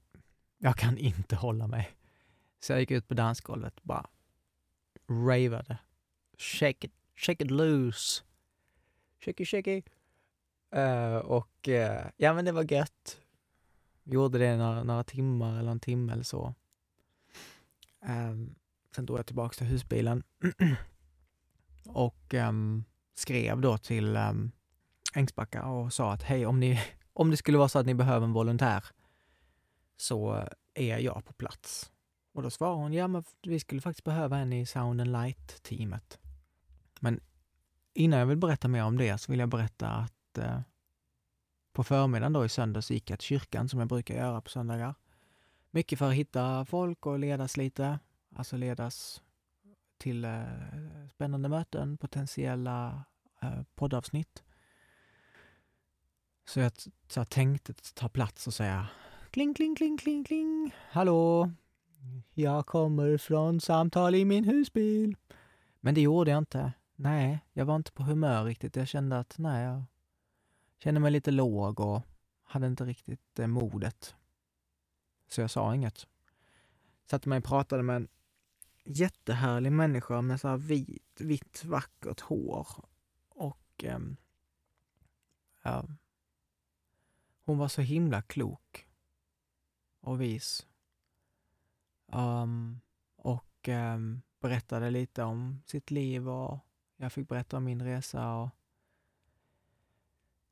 jag 0.57 0.75
kan 0.75 0.97
inte 0.97 1.35
hålla 1.35 1.67
mig. 1.67 1.89
Så 2.59 2.71
jag 2.71 2.79
gick 2.79 2.91
ut 2.91 3.07
på 3.07 3.13
dansgolvet 3.13 3.77
och 3.79 3.87
bara 3.87 4.05
ravade. 5.09 5.77
Shake 6.37 6.87
it, 6.87 6.93
shake 7.15 7.43
it 7.43 7.51
loose. 7.51 8.23
Shakey, 9.19 9.45
shakey. 9.45 9.83
Uh, 10.75 10.81
eh, 10.81 11.15
och 11.15 11.67
uh, 11.67 12.09
ja, 12.17 12.33
men 12.33 12.45
det 12.45 12.51
var 12.51 12.71
gött. 12.71 13.17
Gjorde 14.03 14.37
det 14.37 14.57
några, 14.57 14.83
några 14.83 15.03
timmar 15.03 15.59
eller 15.59 15.71
en 15.71 15.79
timme 15.79 16.13
eller 16.13 16.23
så. 16.23 16.53
Um, 18.01 18.55
sen 18.95 19.05
drog 19.05 19.19
jag 19.19 19.25
tillbaks 19.25 19.57
till 19.57 19.67
husbilen 19.67 20.23
och 21.85 22.33
um, 22.33 22.83
skrev 23.15 23.61
då 23.61 23.77
till 23.77 24.17
um, 24.17 24.51
Ängsbacka 25.13 25.65
och 25.65 25.93
sa 25.93 26.13
att 26.13 26.23
hej, 26.23 26.45
om, 26.45 26.59
ni, 26.59 26.79
om 27.13 27.31
det 27.31 27.37
skulle 27.37 27.57
vara 27.57 27.69
så 27.69 27.79
att 27.79 27.85
ni 27.85 27.93
behöver 27.93 28.25
en 28.25 28.33
volontär 28.33 28.85
så 29.97 30.47
är 30.73 30.97
jag 30.97 31.25
på 31.25 31.33
plats. 31.33 31.91
Och 32.33 32.43
då 32.43 32.49
svarade 32.49 32.77
hon, 32.77 32.93
ja 32.93 33.07
men 33.07 33.23
vi 33.41 33.59
skulle 33.59 33.81
faktiskt 33.81 34.03
behöva 34.03 34.37
en 34.37 34.53
i 34.53 34.65
Sound 34.65 35.01
and 35.01 35.11
Light-teamet. 35.11 36.19
Men 36.99 37.19
innan 37.93 38.19
jag 38.19 38.25
vill 38.25 38.37
berätta 38.37 38.67
mer 38.67 38.83
om 38.83 38.97
det 38.97 39.17
så 39.17 39.31
vill 39.31 39.39
jag 39.39 39.49
berätta 39.49 39.89
att 39.89 40.37
eh, 40.37 40.61
på 41.73 41.83
förmiddagen 41.83 42.33
då 42.33 42.45
i 42.45 42.49
söndags 42.49 42.91
gick 42.91 43.09
jag 43.09 43.19
till 43.19 43.27
kyrkan 43.27 43.69
som 43.69 43.79
jag 43.79 43.89
brukar 43.89 44.15
göra 44.15 44.41
på 44.41 44.49
söndagar. 44.49 44.95
Mycket 45.71 45.99
för 45.99 46.09
att 46.09 46.15
hitta 46.15 46.65
folk 46.65 47.05
och 47.05 47.19
ledas 47.19 47.57
lite, 47.57 47.99
alltså 48.35 48.57
ledas 48.57 49.21
till 49.97 50.25
eh, 50.25 50.43
spännande 51.13 51.49
möten, 51.49 51.97
potentiella 51.97 53.03
eh, 53.41 53.63
poddavsnitt. 53.75 54.43
Så 56.45 56.59
jag, 56.59 56.71
så 57.07 57.19
jag 57.19 57.29
tänkte 57.29 57.73
ta 57.73 58.09
plats 58.09 58.47
och 58.47 58.53
säga 58.53 58.87
Kling, 59.31 59.53
kling, 59.53 59.75
kling, 59.75 59.97
kling, 59.97 60.23
kling. 60.23 60.75
Hallå? 60.91 61.51
Jag 62.33 62.65
kommer 62.65 63.17
från 63.17 63.61
samtal 63.61 64.15
i 64.15 64.25
min 64.25 64.43
husbil. 64.43 65.15
Men 65.79 65.95
det 65.95 66.01
gjorde 66.01 66.31
jag 66.31 66.37
inte. 66.37 66.73
Nej, 66.95 67.39
jag 67.53 67.65
var 67.65 67.75
inte 67.75 67.91
på 67.91 68.03
humör 68.03 68.43
riktigt. 68.43 68.75
Jag 68.75 68.87
kände 68.87 69.19
att, 69.19 69.37
nej, 69.37 69.63
jag 69.63 69.83
kände 70.83 70.99
mig 70.99 71.11
lite 71.11 71.31
låg 71.31 71.79
och 71.79 72.01
hade 72.43 72.67
inte 72.67 72.85
riktigt 72.85 73.39
eh, 73.39 73.47
modet. 73.47 74.15
Så 75.29 75.41
jag 75.41 75.51
sa 75.51 75.75
inget. 75.75 76.07
Satte 77.05 77.29
mig 77.29 77.37
och 77.37 77.43
pratade 77.43 77.83
med 77.83 77.95
en 77.95 78.07
jättehärlig 78.83 79.71
människa 79.71 80.21
med 80.21 80.41
så 80.41 80.47
här 80.47 80.57
vit, 80.57 81.21
vitt 81.21 81.65
vackert 81.65 82.19
hår. 82.19 82.67
Och 83.29 83.83
eh, 83.83 83.99
ja, 85.63 85.85
hon 87.45 87.57
var 87.57 87.67
så 87.67 87.81
himla 87.81 88.21
klok 88.21 88.87
och 89.99 90.21
vis. 90.21 90.67
Um, 92.07 92.79
och 93.15 93.67
um, 93.67 94.21
berättade 94.39 94.89
lite 94.89 95.23
om 95.23 95.61
sitt 95.65 95.91
liv 95.91 96.29
och 96.29 96.59
jag 96.97 97.13
fick 97.13 97.27
berätta 97.27 97.57
om 97.57 97.63
min 97.63 97.81
resa 97.81 98.33
och 98.33 98.49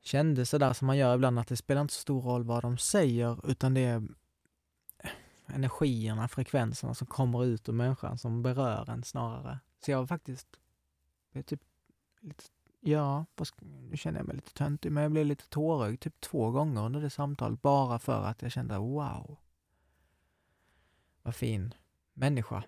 kände 0.02 0.46
sådär 0.46 0.74
som 0.74 0.88
man 0.88 0.98
gör 0.98 1.16
ibland 1.16 1.40
att 1.40 1.48
det 1.48 1.58
spelar 1.58 1.82
inte 1.82 1.94
så 1.94 2.02
stor 2.02 2.22
roll 2.22 2.44
vad 2.44 2.62
de 2.62 2.78
säger 2.78 3.50
utan 3.52 3.74
det 3.74 3.82
är 3.82 4.08
energierna, 5.48 6.28
frekvenserna 6.28 6.94
som 6.94 7.08
kommer 7.08 7.46
ut 7.46 7.70
ur 7.70 7.74
människan 7.74 8.18
som 8.18 8.42
berör 8.42 8.90
en 8.90 9.04
snarare. 9.04 9.60
Så 9.86 9.92
jag 9.92 10.00
var 10.00 10.08
faktiskt, 10.08 10.48
typ 11.46 11.62
lite, 12.22 12.44
ja, 12.80 13.26
nu 13.60 13.98
känner 13.98 14.20
jag 14.20 14.28
mig 14.28 14.36
lite 14.36 14.54
töntig, 14.54 14.92
men 14.92 15.04
jag 15.04 15.12
blev 15.12 15.26
lite 15.26 15.50
tårögd 15.50 16.00
typ 16.00 16.22
två 16.22 16.52
gånger 16.52 16.86
under 16.86 17.02
det 17.02 17.10
samtalet 17.10 17.62
bara 17.62 18.00
för 18.00 18.24
att 18.24 18.42
jag 18.42 18.52
kände 18.52 18.78
wow, 18.78 19.38
vad 21.22 21.36
fin 21.36 21.74
människa. 22.14 22.64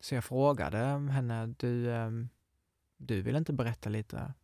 Så 0.00 0.14
jag 0.14 0.24
frågade 0.24 0.78
henne, 0.78 1.46
du, 1.46 1.92
ehm, 1.92 2.28
du 2.96 3.22
vill 3.22 3.36
inte 3.36 3.52
berätta 3.52 3.90
lite 3.90 4.34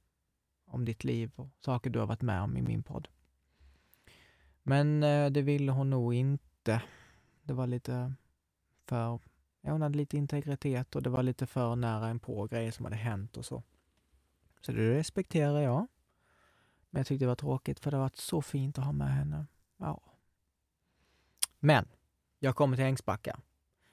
om 0.65 0.85
ditt 0.85 1.05
liv 1.05 1.33
och 1.37 1.49
saker 1.65 1.91
du 1.91 1.99
har 1.99 2.07
varit 2.07 2.23
med 2.23 2.43
om 2.43 2.57
i 2.57 2.63
min 2.63 2.83
podd? 2.83 3.09
Men 4.63 5.03
eh, 5.03 5.31
det 5.31 5.43
ville 5.43 5.73
hon 5.73 5.91
nog 5.91 6.15
inte. 6.15 6.83
Det 7.51 7.55
var 7.55 7.67
lite 7.67 8.15
för, 8.87 9.21
ja, 9.61 9.73
hon 9.73 9.83
hade 9.83 9.97
lite 9.99 10.17
integritet 10.17 10.97
och 10.97 11.03
det 11.03 11.11
var 11.11 11.23
lite 11.23 11.47
för 11.47 11.77
nära 11.77 12.09
en 12.09 12.21
på 12.21 12.47
grejer 12.47 12.71
som 12.71 12.85
hade 12.85 12.97
hänt 12.97 13.37
och 13.37 13.45
så. 13.45 13.63
Så 14.61 14.73
det 14.73 14.95
respekterar 14.95 15.61
jag. 15.61 15.87
Men 16.91 17.01
jag 17.01 17.07
tyckte 17.07 17.25
det 17.25 17.29
var 17.29 17.35
tråkigt 17.35 17.81
för 17.81 17.91
det 17.91 17.97
har 17.97 18.05
varit 18.05 18.17
så 18.17 18.43
fint 18.43 18.79
att 18.79 18.85
ha 18.85 18.93
med 18.93 19.15
henne. 19.15 19.47
Ja. 19.77 20.01
Men 21.59 21.89
jag 22.39 22.57
kommer 22.57 22.77
till 22.77 22.85
Ängsbacka, 22.85 23.41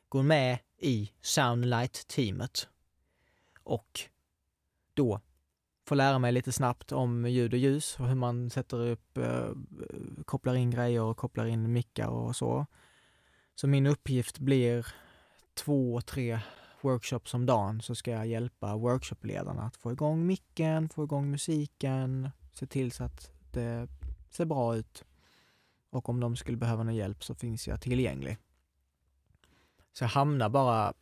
går 0.10 0.24
med 0.24 0.60
i 0.78 1.12
Soundlight-teamet 1.22 2.70
och 3.64 4.00
då 4.94 5.22
får 5.86 5.96
lära 5.96 6.20
mig 6.20 6.32
lite 6.32 6.52
snabbt 6.52 6.92
om 6.92 7.26
ljud 7.26 7.54
och 7.54 7.60
ljus 7.60 8.00
och 8.00 8.08
hur 8.08 8.16
man 8.16 8.50
sätter 8.50 8.78
upp, 8.78 9.18
eh, 9.18 9.50
kopplar 10.26 10.56
in 10.56 10.72
grejer 10.72 11.02
och 11.02 11.18
kopplar 11.18 11.46
in 11.46 11.74
mickar 11.74 12.08
och 12.08 12.36
så. 12.36 12.66
Så 13.60 13.68
min 13.68 13.88
uppgift 13.88 14.40
blir 14.40 14.88
två, 15.54 16.02
tre 16.02 16.40
workshops 16.82 17.34
om 17.34 17.46
dagen 17.46 17.82
så 17.82 17.96
ska 17.96 18.12
jag 18.12 18.28
hjälpa 18.28 18.76
workshopledarna 18.76 19.64
att 19.64 19.76
få 19.76 19.92
igång 19.92 20.26
micken, 20.26 20.90
få 20.90 21.04
igång 21.04 21.32
musiken, 21.32 22.30
se 22.54 22.68
till 22.68 22.92
så 22.92 23.04
att 23.04 23.32
det 23.52 23.88
ser 24.30 24.46
bra 24.46 24.76
ut. 24.76 25.04
Och 25.90 26.10
om 26.10 26.20
de 26.20 26.36
skulle 26.36 26.58
behöva 26.58 26.84
någon 26.84 26.96
hjälp 26.96 27.24
så 27.24 27.36
finns 27.36 27.68
jag 27.68 27.82
tillgänglig. 27.82 28.38
Så 29.94 30.04
jag 30.04 30.10
hamnar 30.10 30.50
bara 30.50 30.94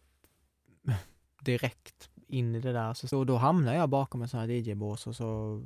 direkt 1.42 2.10
in 2.28 2.56
i 2.56 2.60
det 2.60 2.74
där. 2.74 2.94
Så 2.94 3.24
då 3.24 3.38
hamnar 3.38 3.74
jag 3.74 3.90
bakom 3.90 4.22
en 4.22 4.30
sån 4.30 4.40
här 4.40 4.48
DJ-bås 4.48 5.08
och 5.08 5.16
så 5.16 5.62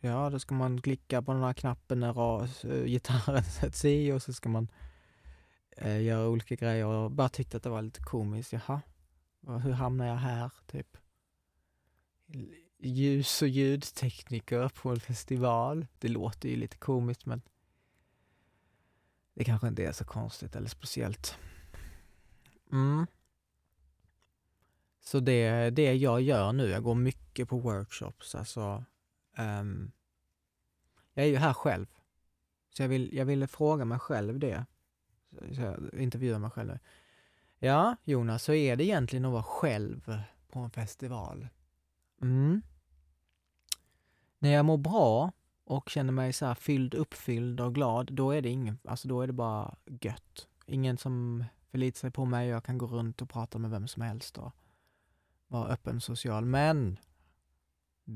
Ja, 0.00 0.30
då 0.30 0.38
ska 0.38 0.54
man 0.54 0.80
klicka 0.80 1.22
på 1.22 1.32
den 1.32 1.42
här 1.42 1.52
knappen 1.52 2.00
när 2.00 2.42
eh, 2.42 2.84
gitarren 2.84 3.44
sätts 3.60 3.84
i 3.84 4.12
och 4.12 4.22
så 4.22 4.32
ska 4.32 4.48
man 4.48 4.68
eh, 5.78 6.02
göra 6.02 6.28
olika 6.28 6.54
grejer 6.54 6.86
och 6.86 7.10
bara 7.10 7.28
tyckte 7.28 7.56
att 7.56 7.62
det 7.62 7.70
var 7.70 7.82
lite 7.82 8.00
komiskt. 8.00 8.52
Jaha, 8.52 8.80
hur 9.62 9.72
hamnar 9.72 10.06
jag 10.06 10.16
här? 10.16 10.52
Typ 10.66 10.96
ljus 12.78 13.42
och 13.42 13.48
ljudtekniker 13.48 14.68
på 14.68 14.90
en 14.90 15.00
festival. 15.00 15.86
Det 15.98 16.08
låter 16.08 16.48
ju 16.48 16.56
lite 16.56 16.76
komiskt 16.76 17.26
men 17.26 17.42
det 19.34 19.44
kanske 19.44 19.68
inte 19.68 19.84
är 19.84 19.92
så 19.92 20.04
konstigt 20.04 20.56
eller 20.56 20.68
speciellt. 20.68 21.38
Mm. 22.72 23.06
Så 25.00 25.20
det 25.20 25.70
det 25.70 25.94
jag 25.94 26.20
gör 26.20 26.52
nu. 26.52 26.68
Jag 26.68 26.82
går 26.82 26.94
mycket 26.94 27.48
på 27.48 27.58
workshops. 27.58 28.34
Alltså, 28.34 28.84
um, 29.38 29.92
jag 31.14 31.24
är 31.24 31.28
ju 31.28 31.36
här 31.36 31.52
själv. 31.52 31.86
Så 32.70 32.82
jag, 32.82 32.88
vill, 32.88 33.16
jag 33.16 33.24
ville 33.24 33.46
fråga 33.46 33.84
mig 33.84 33.98
själv 33.98 34.38
det. 34.38 34.66
Så 35.54 35.60
jag 35.60 36.00
intervjuar 36.00 36.38
mig 36.38 36.50
själv. 36.50 36.68
nu. 36.68 36.78
Ja, 37.58 37.96
Jonas, 38.04 38.48
hur 38.48 38.54
är 38.54 38.76
det 38.76 38.84
egentligen 38.84 39.24
att 39.24 39.32
vara 39.32 39.42
själv 39.42 40.24
på 40.48 40.58
en 40.58 40.70
festival? 40.70 41.48
Mm. 42.22 42.62
När 44.38 44.50
jag 44.50 44.64
mår 44.64 44.76
bra 44.76 45.32
och 45.64 45.88
känner 45.88 46.12
mig 46.12 46.32
så 46.32 46.46
här 46.46 46.54
fylld, 46.54 46.94
uppfylld 46.94 47.60
och 47.60 47.74
glad, 47.74 48.12
då 48.12 48.30
är 48.30 48.42
det 48.42 48.48
ingen, 48.48 48.78
alltså 48.84 49.08
då 49.08 49.22
är 49.22 49.26
det 49.26 49.32
bara 49.32 49.74
gött. 50.00 50.48
Ingen 50.66 50.98
som 50.98 51.44
förlitar 51.70 51.98
sig 51.98 52.10
på 52.10 52.24
mig, 52.24 52.48
jag 52.48 52.64
kan 52.64 52.78
gå 52.78 52.86
runt 52.86 53.22
och 53.22 53.30
prata 53.30 53.58
med 53.58 53.70
vem 53.70 53.88
som 53.88 54.02
helst 54.02 54.38
och 54.38 54.52
vara 55.46 55.68
öppen 55.68 56.00
social. 56.00 56.44
Men, 56.44 56.98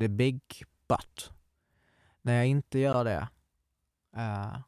the 0.00 0.08
big 0.08 0.42
but. 0.88 1.30
När 2.22 2.34
jag 2.34 2.46
inte 2.46 2.78
gör 2.78 3.04
det, 3.04 3.28
uh, 4.16 4.58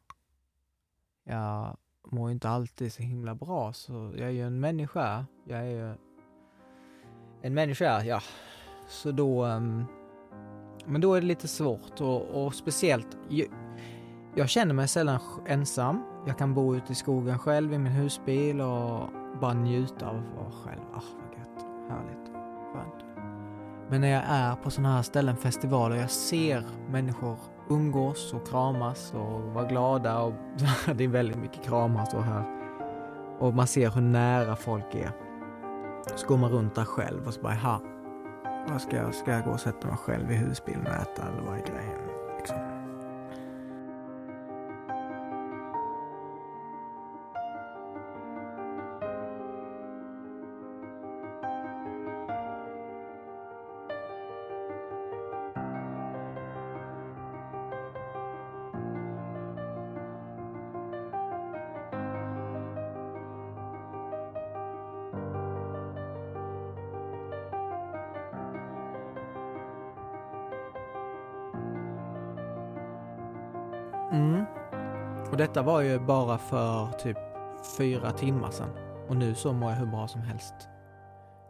jag 1.25 1.77
mår 2.15 2.31
inte 2.31 2.49
alltid 2.49 2.93
så 2.93 3.03
himla 3.03 3.35
bra, 3.35 3.73
så 3.73 4.13
jag 4.17 4.27
är 4.27 4.33
ju 4.33 4.47
en 4.47 4.61
människa. 4.61 5.27
Jag 5.45 5.59
är 5.59 5.65
ju 5.65 5.95
en 7.43 7.55
människa, 7.55 8.05
ja. 8.05 8.21
Så 8.89 9.11
då, 9.11 9.45
um, 9.45 9.85
men 10.87 11.01
då 11.01 11.15
är 11.15 11.21
det 11.21 11.27
lite 11.27 11.49
svårt 11.49 12.01
och, 12.01 12.45
och 12.45 12.55
speciellt, 12.55 13.17
jag, 13.29 13.49
jag, 14.35 14.49
känner 14.49 14.75
mig 14.75 14.89
sällan 14.89 15.21
ensam. 15.47 16.03
Jag 16.27 16.39
kan 16.39 16.55
bo 16.55 16.77
ute 16.77 16.93
i 16.93 16.95
skogen 16.95 17.39
själv 17.39 17.73
i 17.73 17.79
min 17.79 17.93
husbil 17.93 18.61
och 18.61 19.09
bara 19.41 19.55
njuta 19.55 20.09
av 20.09 20.17
att 20.17 20.37
vara 20.37 20.51
själv. 20.51 20.83
Ah, 20.95 21.03
vad 21.21 21.39
gött. 21.39 21.67
Härligt. 21.89 22.33
Skönt. 22.73 23.05
Men 23.91 24.01
när 24.01 24.09
jag 24.09 24.23
är 24.27 24.57
på 24.57 24.71
sådana 24.71 24.95
här 24.95 25.03
ställen, 25.03 25.37
festivaler, 25.37 25.97
jag 25.97 26.11
ser 26.11 26.65
människor 26.91 27.39
umgås 27.69 28.35
och 28.35 28.49
kramas 28.49 29.13
och 29.15 29.41
vara 29.43 29.65
glada 29.65 30.21
och 30.21 30.33
det 30.95 31.05
är 31.05 31.09
väldigt 31.09 31.39
mycket 31.39 31.65
kramas 31.65 32.15
och 32.15 32.25
här. 32.25 32.45
Och 33.39 33.55
man 33.55 33.67
ser 33.67 33.91
hur 33.91 34.01
nära 34.01 34.57
folk 34.57 34.95
är. 34.95 35.11
Så 36.17 36.27
går 36.27 36.37
man 36.37 36.51
runt 36.51 36.75
där 36.75 36.85
själv 36.85 37.27
och 37.27 37.35
så 37.35 37.41
bara, 37.41 37.55
ha, 37.55 37.81
vad 38.69 38.81
ska 38.81 38.97
jag, 38.97 39.15
ska 39.15 39.31
jag 39.31 39.45
gå 39.45 39.51
och 39.51 39.61
sätta 39.61 39.89
mig 39.89 39.97
själv 39.97 40.31
i 40.31 40.35
husbilen 40.35 40.87
och 40.87 40.93
äta 40.93 41.23
eller 41.23 41.43
vad 41.43 41.55
är 41.55 41.67
grejen? 41.67 42.04
Mm. 74.15 74.45
Och 75.31 75.37
detta 75.37 75.63
var 75.63 75.81
ju 75.81 75.99
bara 75.99 76.39
för 76.39 76.93
typ 76.93 77.17
fyra 77.79 78.13
timmar 78.13 78.51
sedan. 78.51 78.71
Och 79.09 79.17
nu 79.17 79.35
så 79.35 79.53
mår 79.53 79.71
jag 79.71 79.79
hur 79.79 79.87
bra 79.87 80.09
som 80.09 80.21
helst. 80.21 80.55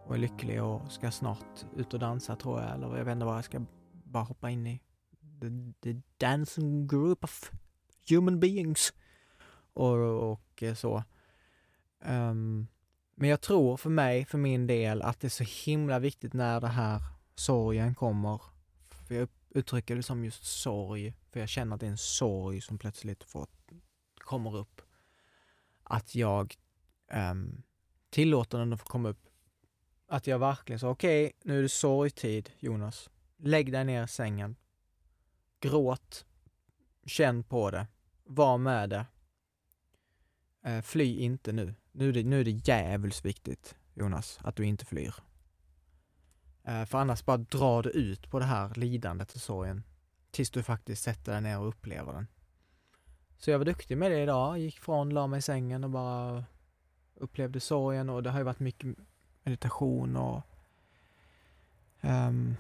Och 0.07 0.14
är 0.14 0.18
lycklig 0.18 0.62
och 0.62 0.92
ska 0.92 1.11
snart 1.11 1.64
ut 1.77 1.94
och 1.94 2.00
dansa 2.00 2.37
tror 2.37 2.61
jag. 2.61 2.70
Eller 2.70 2.96
jag 2.96 3.05
vet 3.05 3.12
inte 3.12 3.27
vad 3.27 3.37
jag 3.37 3.44
ska 3.44 3.64
bara 4.05 4.24
hoppa 4.24 4.50
in 4.50 4.66
i. 4.66 4.81
The, 5.40 5.48
the 5.81 6.00
dancing 6.16 6.87
group 6.87 7.24
of 7.24 7.50
human 8.09 8.40
beings. 8.40 8.92
Och, 9.74 10.31
och 10.33 10.62
så. 10.77 11.03
Um, 12.05 12.66
men 13.14 13.29
jag 13.29 13.40
tror 13.40 13.77
för 13.77 13.90
mig, 13.90 14.24
för 14.24 14.38
min 14.38 14.66
del, 14.66 15.03
att 15.03 15.20
det 15.20 15.27
är 15.27 15.44
så 15.44 15.70
himla 15.70 15.98
viktigt 15.98 16.33
när 16.33 16.61
det 16.61 16.68
här 16.68 17.00
sorgen 17.35 17.94
kommer. 17.94 18.42
För 19.09 19.14
jag 19.14 19.29
uttrycker 19.50 19.96
det 19.96 20.03
som 20.03 20.24
just 20.24 20.44
sorg, 20.44 21.14
för 21.34 21.40
jag 21.40 21.48
känner 21.48 21.74
att 21.74 21.80
det 21.80 21.86
är 21.86 21.90
en 21.90 21.98
sorg 21.98 22.60
som 22.60 22.78
plötsligt 22.78 23.24
får, 23.24 23.46
kommer 24.14 24.56
upp. 24.56 24.80
Att 25.82 26.14
jag 26.14 26.54
um, 27.12 27.62
tillåter 28.10 28.58
den 28.58 28.72
att 28.72 28.80
få 28.80 28.86
komma 28.86 29.08
upp. 29.08 29.26
Att 30.08 30.26
jag 30.26 30.38
verkligen 30.38 30.80
sa, 30.80 30.88
okej, 30.88 31.26
okay, 31.26 31.32
nu 31.44 31.58
är 31.58 31.62
det 31.62 31.68
sorgtid, 31.68 32.50
Jonas. 32.58 33.10
Lägg 33.36 33.72
dig 33.72 33.84
ner 33.84 34.04
i 34.04 34.08
sängen. 34.08 34.56
Gråt. 35.60 36.26
Känn 37.06 37.44
på 37.44 37.70
det. 37.70 37.86
Var 38.24 38.58
med 38.58 38.90
det. 38.90 39.06
Uh, 40.68 40.80
fly 40.80 41.18
inte 41.18 41.52
nu. 41.52 41.74
Nu 41.92 42.08
är, 42.08 42.12
det, 42.12 42.24
nu 42.24 42.40
är 42.40 42.44
det 42.44 42.68
jävligt 42.68 43.24
viktigt, 43.24 43.76
Jonas, 43.94 44.38
att 44.42 44.56
du 44.56 44.64
inte 44.64 44.84
flyr. 44.84 45.14
Uh, 46.68 46.84
för 46.84 46.98
annars 46.98 47.24
bara 47.24 47.36
drar 47.36 47.82
du 47.82 47.90
ut 47.90 48.30
på 48.30 48.38
det 48.38 48.44
här 48.44 48.74
lidandet 48.74 49.34
och 49.34 49.40
sorgen 49.40 49.82
tills 50.34 50.50
du 50.50 50.62
faktiskt 50.62 51.02
sätter 51.02 51.32
dig 51.32 51.40
ner 51.40 51.58
och 51.58 51.68
upplever 51.68 52.12
den. 52.12 52.26
Så 53.38 53.50
jag 53.50 53.58
var 53.58 53.64
duktig 53.64 53.98
med 53.98 54.10
det 54.10 54.22
idag, 54.22 54.58
gick 54.58 54.80
från, 54.80 55.10
la 55.10 55.26
mig 55.26 55.38
i 55.38 55.42
sängen 55.42 55.84
och 55.84 55.90
bara 55.90 56.44
upplevde 57.14 57.60
sorgen 57.60 58.10
och 58.10 58.22
det 58.22 58.30
har 58.30 58.38
ju 58.38 58.44
varit 58.44 58.60
mycket 58.60 58.96
meditation 59.42 60.16
och 60.16 60.42
um, 62.00 62.56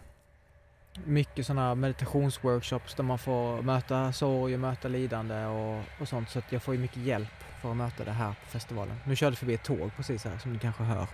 mycket 1.04 1.46
sådana 1.46 1.74
meditationsworkshops 1.74 2.94
där 2.94 3.04
man 3.04 3.18
får 3.18 3.62
möta 3.62 4.12
sorg 4.12 4.54
och 4.54 4.60
möta 4.60 4.88
lidande 4.88 5.44
och, 5.44 5.82
och 6.00 6.08
sånt 6.08 6.30
så 6.30 6.38
att 6.38 6.52
jag 6.52 6.62
får 6.62 6.74
ju 6.74 6.80
mycket 6.80 7.02
hjälp 7.02 7.44
för 7.62 7.70
att 7.70 7.76
möta 7.76 8.04
det 8.04 8.12
här 8.12 8.30
på 8.30 8.46
festivalen. 8.46 8.96
Nu 9.06 9.16
körde 9.16 9.36
förbi 9.36 9.54
ett 9.54 9.64
tåg 9.64 9.90
precis 9.96 10.24
här 10.24 10.38
som 10.38 10.52
ni 10.52 10.58
kanske 10.58 10.82
hör. 10.82 11.08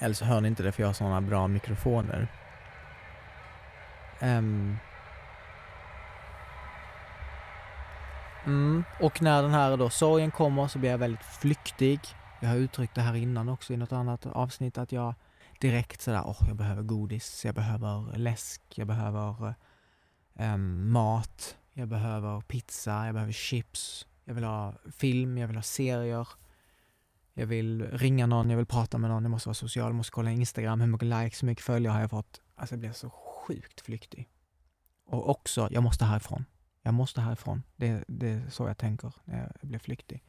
Eller 0.00 0.14
så 0.14 0.24
hör 0.24 0.40
ni 0.40 0.48
inte 0.48 0.62
det 0.62 0.72
för 0.72 0.82
jag 0.82 0.88
har 0.88 0.94
sådana 0.94 1.20
bra 1.20 1.48
mikrofoner. 1.48 2.28
Um, 4.22 4.78
mm, 8.46 8.84
och 9.00 9.22
när 9.22 9.42
den 9.42 9.50
här 9.50 9.76
då 9.76 9.90
sorgen 9.90 10.30
kommer 10.30 10.68
så 10.68 10.78
blir 10.78 10.90
jag 10.90 10.98
väldigt 10.98 11.24
flyktig. 11.24 12.00
Jag 12.40 12.48
har 12.48 12.56
uttryckt 12.56 12.94
det 12.94 13.00
här 13.00 13.14
innan 13.14 13.48
också 13.48 13.72
i 13.72 13.76
något 13.76 13.92
annat 13.92 14.26
avsnitt 14.26 14.78
att 14.78 14.92
jag 14.92 15.14
direkt 15.60 16.00
sådär, 16.00 16.22
åh, 16.24 16.30
oh, 16.30 16.48
jag 16.48 16.56
behöver 16.56 16.82
godis, 16.82 17.44
jag 17.44 17.54
behöver 17.54 18.18
läsk, 18.18 18.62
jag 18.74 18.86
behöver 18.86 19.54
eh, 20.38 20.56
mat, 20.56 21.56
jag 21.72 21.88
behöver 21.88 22.40
pizza, 22.40 23.06
jag 23.06 23.14
behöver 23.14 23.32
chips, 23.32 24.06
jag 24.24 24.34
vill 24.34 24.44
ha 24.44 24.74
film, 24.92 25.38
jag 25.38 25.46
vill 25.46 25.56
ha 25.56 25.62
serier. 25.62 26.28
Jag 27.36 27.46
vill 27.46 27.82
ringa 27.90 28.26
någon, 28.26 28.50
jag 28.50 28.56
vill 28.56 28.66
prata 28.66 28.98
med 28.98 29.10
någon, 29.10 29.22
jag 29.22 29.30
måste 29.30 29.48
vara 29.48 29.54
social, 29.54 29.86
jag 29.86 29.94
måste 29.94 30.12
kolla 30.12 30.30
Instagram, 30.30 30.80
hur 30.80 30.88
mycket 30.88 31.08
likes, 31.08 31.42
hur 31.42 31.46
mycket 31.46 31.64
följare 31.64 31.92
har 31.92 32.00
jag 32.00 32.10
fått? 32.10 32.40
Alltså 32.56 32.72
jag 32.72 32.80
blir 32.80 32.92
så 32.92 33.10
sjukt 33.10 33.80
flyktig. 33.80 34.28
Och 35.06 35.28
också, 35.30 35.68
jag 35.70 35.82
måste 35.82 36.04
härifrån. 36.04 36.44
Jag 36.86 36.94
måste 36.94 37.20
härifrån. 37.20 37.62
Det, 37.76 38.04
det 38.08 38.28
är 38.28 38.50
så 38.50 38.66
jag 38.68 38.78
tänker 38.78 39.14
när 39.24 39.38
jag 39.38 39.68
blir 39.68 39.78
flyktig. 39.78 40.22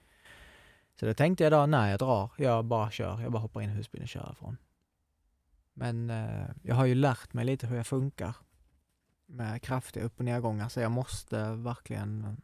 Så 0.99 1.05
det 1.05 1.13
tänkte 1.13 1.43
jag 1.43 1.53
då, 1.53 1.65
nej 1.65 1.91
jag 1.91 1.99
drar, 1.99 2.31
jag 2.37 2.65
bara 2.65 2.91
kör, 2.91 3.21
jag 3.21 3.31
bara 3.31 3.39
hoppar 3.41 3.61
in 3.61 3.69
i 3.69 3.73
husbilen 3.73 4.03
och 4.03 4.09
kör 4.09 4.23
härifrån. 4.23 4.57
Men 5.73 6.09
eh, 6.09 6.47
jag 6.61 6.75
har 6.75 6.85
ju 6.85 6.95
lärt 6.95 7.33
mig 7.33 7.45
lite 7.45 7.67
hur 7.67 7.75
jag 7.75 7.87
funkar 7.87 8.35
med 9.25 9.61
kraftiga 9.61 10.03
upp 10.03 10.19
och 10.19 10.25
nedgångar, 10.25 10.69
så 10.69 10.79
jag 10.79 10.91
måste 10.91 11.51
verkligen 11.51 12.41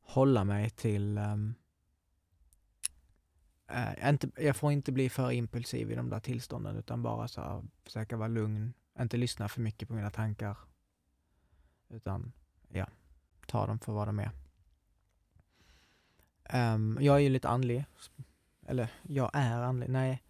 hålla 0.00 0.44
mig 0.44 0.70
till 0.70 1.18
um, 1.18 1.54
eh, 3.70 4.08
inte, 4.08 4.30
jag 4.36 4.56
får 4.56 4.72
inte 4.72 4.92
bli 4.92 5.08
för 5.08 5.32
impulsiv 5.32 5.90
i 5.90 5.94
de 5.94 6.10
där 6.10 6.20
tillstånden 6.20 6.76
utan 6.76 7.02
bara 7.02 7.28
så 7.28 7.40
här, 7.40 7.64
försöka 7.84 8.16
vara 8.16 8.28
lugn, 8.28 8.74
inte 9.00 9.16
lyssna 9.16 9.48
för 9.48 9.60
mycket 9.60 9.88
på 9.88 9.94
mina 9.94 10.10
tankar. 10.10 10.56
Utan 11.88 12.32
ja, 12.68 12.86
ta 13.46 13.66
dem 13.66 13.78
för 13.78 13.92
vad 13.92 14.08
de 14.08 14.20
är. 14.20 14.30
Um, 16.74 16.98
jag 17.00 17.16
är 17.16 17.20
ju 17.20 17.28
lite 17.28 17.48
andlig. 17.48 17.84
Eller 18.66 18.88
jag 19.02 19.30
är 19.32 19.62
andlig, 19.62 19.88
nej. 19.88 20.22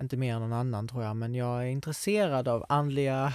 Inte 0.00 0.16
mer 0.16 0.34
än 0.34 0.40
någon 0.40 0.52
annan 0.52 0.88
tror 0.88 1.04
jag, 1.04 1.16
men 1.16 1.34
jag 1.34 1.62
är 1.62 1.66
intresserad 1.66 2.48
av 2.48 2.66
andliga 2.68 3.34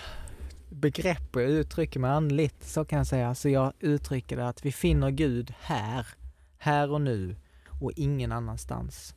begrepp 0.69 1.35
och 1.35 1.41
jag 1.41 1.49
uttrycker 1.49 1.99
mig 1.99 2.11
andligt, 2.11 2.63
så 2.63 2.85
kan 2.85 2.97
jag 2.97 3.07
säga. 3.07 3.35
Så 3.35 3.49
jag 3.49 3.73
uttrycker 3.79 4.37
det 4.37 4.47
att 4.47 4.65
vi 4.65 4.71
finner 4.71 5.11
Gud 5.11 5.53
här, 5.59 6.07
här 6.57 6.91
och 6.91 7.01
nu 7.01 7.35
och 7.81 7.91
ingen 7.95 8.31
annanstans. 8.31 9.15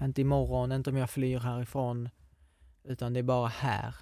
Inte 0.00 0.20
imorgon, 0.20 0.72
inte 0.72 0.90
om 0.90 0.96
jag 0.96 1.10
flyr 1.10 1.38
härifrån, 1.38 2.08
utan 2.84 3.12
det 3.12 3.20
är 3.20 3.24
bara 3.24 3.48
här. 3.48 3.94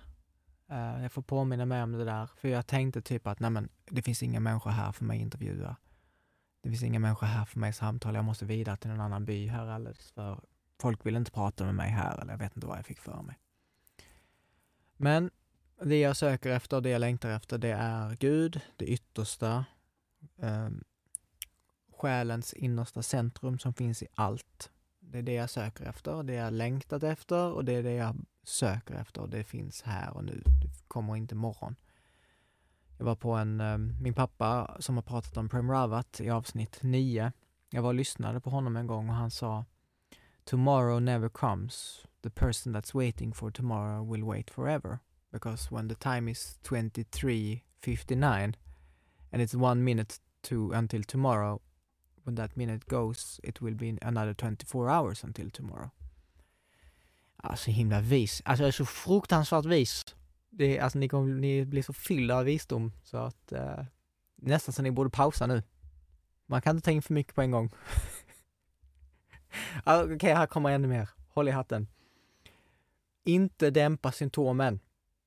Uh, 0.71 1.03
jag 1.03 1.13
får 1.13 1.23
påminna 1.23 1.67
mig 1.67 1.83
om 1.83 1.93
det 1.93 2.05
där, 2.05 2.31
för 2.37 2.49
jag 2.49 2.67
tänkte 2.67 3.03
typ 3.03 3.27
att 3.27 3.41
nej 3.41 3.51
men, 3.51 3.69
det 3.91 4.03
finns 4.03 4.23
inga 4.23 4.41
människor 4.41 4.71
här 4.71 4.93
för 4.93 5.05
mig 5.05 5.19
att 5.19 5.23
intervjua. 5.23 5.77
Det 6.63 6.69
finns 6.71 6.83
inga 6.83 6.99
människor 6.99 7.27
här 7.27 7.45
för 7.45 7.59
mig 7.59 7.71
att 7.71 7.77
samtala, 7.77 8.19
jag 8.19 8.25
måste 8.25 8.45
vidare 8.45 8.77
till 8.77 8.91
en 8.91 9.01
annan 9.01 9.25
by 9.25 9.47
här 9.47 9.67
alldeles 9.67 10.11
för 10.11 10.41
folk 10.81 11.07
vill 11.07 11.17
inte 11.17 11.31
prata 11.31 11.65
med 11.65 11.75
mig 11.75 11.91
här, 11.91 12.19
eller 12.19 12.33
jag 12.33 12.39
vet 12.39 12.57
inte 12.57 12.67
vad 12.67 12.79
jag 12.79 12.87
fick 12.87 13.01
för 13.01 13.23
mig. 13.23 13.39
Men 14.97 15.31
det 15.83 16.01
jag 16.01 16.17
söker 16.17 16.51
efter, 16.51 16.81
det 16.81 16.89
jag 16.89 17.01
längtar 17.01 17.31
efter, 17.31 17.59
det 17.59 17.73
är 17.73 18.17
Gud, 18.17 18.61
det 18.77 18.87
yttersta, 18.87 19.65
eh, 20.39 20.69
själens 21.93 22.53
innersta 22.53 23.03
centrum 23.03 23.59
som 23.59 23.75
finns 23.75 24.03
i 24.03 24.07
allt. 24.15 24.71
Det 25.11 25.19
är 25.19 25.23
det 25.23 25.35
jag 25.35 25.51
söker 25.51 25.85
efter, 25.85 26.23
det 26.23 26.33
jag 26.33 26.53
längtat 26.53 27.03
efter 27.03 27.53
och 27.53 27.65
det 27.65 27.73
är 27.73 27.83
det 27.83 27.93
jag 27.93 28.17
söker 28.43 28.95
efter 28.95 29.27
det 29.27 29.45
finns 29.45 29.83
här 29.83 30.17
och 30.17 30.25
nu. 30.25 30.43
Det 30.45 30.89
kommer 30.89 31.17
inte 31.17 31.35
imorgon. 31.35 31.77
Jag 32.99 33.05
var 33.05 33.17
på 33.17 33.33
en, 33.33 33.61
eh, 33.61 33.79
min 33.79 34.15
pappa 34.15 34.77
som 34.81 34.95
har 34.95 35.03
pratat 35.03 35.37
om 35.37 35.49
Prem 35.49 35.71
Ravat 35.71 36.21
i 36.21 36.31
avsnitt 36.31 36.79
9. 36.83 37.33
Jag 37.71 37.83
var 37.83 37.89
och 37.89 37.95
lyssnade 37.95 38.41
på 38.41 38.51
honom 38.51 38.77
en 38.77 38.87
gång 38.87 39.09
och 39.09 39.15
han 39.15 39.31
sa 39.31 39.65
Tomorrow 40.45 41.03
never 41.03 41.29
comes. 41.29 42.07
The 42.23 42.31
person 42.31 42.77
that's 42.77 42.95
waiting 42.95 43.35
for 43.35 43.51
tomorrow 43.51 44.13
will 44.13 44.25
wait 44.25 44.51
forever. 44.51 44.99
Because 45.33 45.75
when 45.75 45.89
the 45.89 45.95
time 45.95 46.31
is 46.31 46.59
23.59 46.63 48.55
and 49.33 49.43
it's 49.43 49.55
one 49.55 49.85
minute 49.85 50.15
to 50.43 50.73
until 50.73 51.05
tomorrow, 51.05 51.61
when 52.29 52.37
that 52.37 52.57
minute 52.57 52.87
goes, 52.87 53.41
it 53.43 53.63
will 53.63 53.75
be 53.75 53.99
another 54.03 54.35
24 54.35 54.91
hours 54.91 55.25
until 55.25 55.51
tomorrow. 55.51 55.91
Alltså 57.37 57.71
himla 57.71 58.01
vis. 58.01 58.43
Alltså 58.45 58.63
jag 58.63 58.69
är 58.69 58.73
så 58.73 58.87
fruktansvärt 58.87 59.65
vis. 59.65 60.15
Det 60.51 60.81
alltså 60.81 60.99
ni, 60.99 61.09
kommer, 61.09 61.35
ni 61.35 61.65
blir 61.65 61.83
så 61.83 61.93
fyllda 61.93 62.37
av 62.37 62.45
visdom 62.45 62.93
så 63.05 63.17
att 63.17 63.53
eh, 63.53 63.85
nästan 64.37 64.73
så 64.73 64.83
ni 64.83 64.91
borde 64.91 65.11
pausa 65.11 65.47
nu. 65.47 65.63
Man 66.47 66.63
kan 66.63 66.77
inte 66.77 66.85
ta 66.85 66.91
in 66.91 67.03
för 67.03 67.15
mycket 67.15 67.35
på 67.35 67.43
en 67.43 67.51
gång. 67.51 67.71
Ah, 69.85 70.03
okej, 70.03 70.17
okay, 70.17 70.35
här 70.35 70.47
kommer 70.47 70.71
ännu 70.71 70.89
mer. 70.89 71.09
Håll 71.29 71.49
i 71.49 71.51
hatten. 71.51 71.89
Inte 73.25 73.71
dämpa 73.71 74.13
symptomen. 74.13 74.81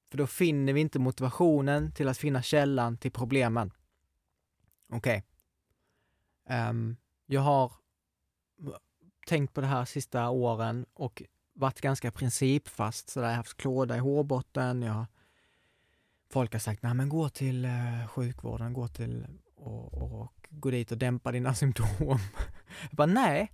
För 0.09 0.17
då 0.17 0.27
finner 0.27 0.73
vi 0.73 0.81
inte 0.81 0.99
motivationen 0.99 1.91
till 1.91 2.07
att 2.07 2.17
finna 2.17 2.41
källan 2.41 2.97
till 2.97 3.11
problemen. 3.11 3.71
Okej. 4.89 5.17
Okay. 5.17 5.30
Um, 6.51 6.97
jag 7.25 7.41
har 7.41 7.71
tänkt 9.27 9.53
på 9.53 9.61
det 9.61 9.67
här 9.67 9.85
sista 9.85 10.29
åren 10.29 10.85
och 10.93 11.23
varit 11.53 11.81
ganska 11.81 12.11
principfast. 12.11 13.09
Så 13.09 13.19
där 13.19 13.27
jag 13.27 13.31
har 13.31 13.37
haft 13.37 13.57
klåda 13.57 13.95
i 13.95 13.99
hårbotten. 13.99 14.81
Jag, 14.81 15.05
folk 16.29 16.53
har 16.53 16.59
sagt, 16.59 16.83
nej 16.83 16.93
men 16.93 17.09
gå 17.09 17.29
till 17.29 17.65
uh, 17.65 18.07
sjukvården, 18.07 18.73
gå 18.73 18.87
till 18.87 19.27
och, 19.55 19.93
och, 19.93 20.33
gå 20.49 20.71
dit 20.71 20.91
och 20.91 20.97
dämpa 20.97 21.31
dina 21.31 21.53
symptom. 21.55 22.19
jag 22.81 22.91
bara, 22.91 23.07
nej. 23.07 23.51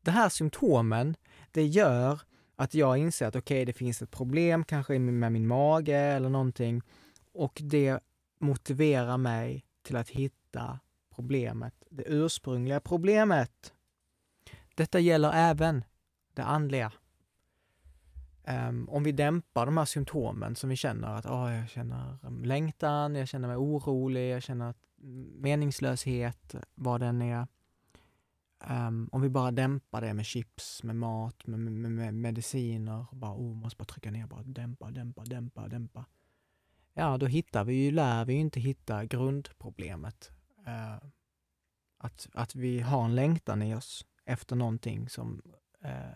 Det 0.00 0.10
här 0.10 0.28
symptomen, 0.28 1.16
det 1.50 1.66
gör 1.66 2.20
att 2.56 2.74
jag 2.74 2.98
inser 2.98 3.26
att 3.26 3.36
okej, 3.36 3.56
okay, 3.56 3.64
det 3.64 3.72
finns 3.72 4.02
ett 4.02 4.10
problem 4.10 4.64
kanske 4.64 4.98
med 4.98 5.32
min 5.32 5.46
mage 5.46 5.96
eller 5.96 6.28
någonting 6.28 6.82
och 7.32 7.58
det 7.64 8.00
motiverar 8.40 9.16
mig 9.16 9.64
till 9.82 9.96
att 9.96 10.08
hitta 10.08 10.78
problemet, 11.18 11.74
det 11.90 12.04
ursprungliga 12.06 12.80
problemet. 12.80 13.74
Detta 14.74 15.00
gäller 15.00 15.32
även 15.34 15.84
det 16.34 16.42
andliga. 16.42 16.92
Um, 18.48 18.88
om 18.88 19.02
vi 19.02 19.12
dämpar 19.12 19.66
de 19.66 19.76
här 19.76 19.84
symptomen 19.84 20.56
som 20.56 20.70
vi 20.70 20.76
känner 20.76 21.08
att 21.08 21.26
oh, 21.26 21.54
jag 21.54 21.68
känner 21.68 22.18
längtan, 22.44 23.14
jag 23.14 23.28
känner 23.28 23.48
mig 23.48 23.56
orolig, 23.56 24.30
jag 24.30 24.42
känner 24.42 24.74
meningslöshet, 25.40 26.54
vad 26.74 27.00
den 27.00 27.22
är. 27.22 27.46
Um, 28.70 29.08
om 29.12 29.20
vi 29.20 29.28
bara 29.28 29.50
dämpar 29.50 30.00
det 30.00 30.14
med 30.14 30.26
chips, 30.26 30.82
med 30.82 30.96
mat, 30.96 31.46
med, 31.46 31.60
med, 31.60 31.90
med 31.90 32.14
mediciner, 32.14 33.06
bara 33.12 33.34
oh, 33.34 33.54
måste 33.54 33.76
bara 33.76 33.84
trycka 33.84 34.10
ner, 34.10 34.26
bara 34.26 34.42
dämpa, 34.42 34.90
dämpa, 34.90 35.24
dämpa, 35.24 35.68
dämpa. 35.68 36.04
Ja, 36.94 37.16
då 37.16 37.26
hittar 37.26 37.64
vi 37.64 37.84
ju, 37.84 37.90
lär 37.90 38.24
vi 38.24 38.32
ju 38.32 38.40
inte 38.40 38.60
hitta 38.60 39.04
grundproblemet 39.04 40.37
eh, 40.68 41.08
att, 41.98 42.28
att 42.32 42.54
vi 42.54 42.80
har 42.80 43.04
en 43.04 43.14
längtan 43.14 43.62
i 43.62 43.74
oss 43.74 44.06
efter 44.24 44.56
någonting 44.56 45.08
som 45.08 45.42
eh, 45.80 46.12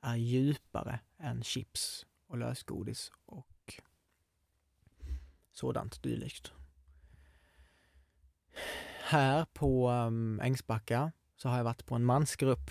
är 0.00 0.16
djupare 0.16 1.00
än 1.18 1.42
chips 1.42 2.06
och 2.26 2.38
lösgodis 2.38 3.12
och 3.26 3.80
sådant 5.52 6.02
dylikt. 6.02 6.52
Här 9.04 9.44
på 9.44 9.90
um, 9.90 10.40
Ängsbacka 10.40 11.12
så 11.36 11.48
har 11.48 11.56
jag 11.56 11.64
varit 11.64 11.86
på 11.86 11.94
en 11.94 12.04
mansgrupp 12.04 12.70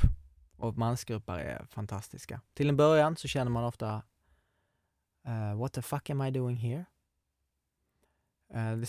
och 0.57 0.77
mansgrupper 0.77 1.39
är 1.39 1.65
fantastiska. 1.65 2.41
Till 2.53 2.69
en 2.69 2.77
början 2.77 3.15
så 3.15 3.27
känner 3.27 3.51
man 3.51 3.63
ofta 3.63 4.03
uh, 5.27 5.55
What 5.55 5.73
the 5.73 5.81
fuck 5.81 6.09
am 6.09 6.21
I 6.21 6.31
doing 6.31 6.57
here? 6.57 6.85
Uh, 8.55 8.85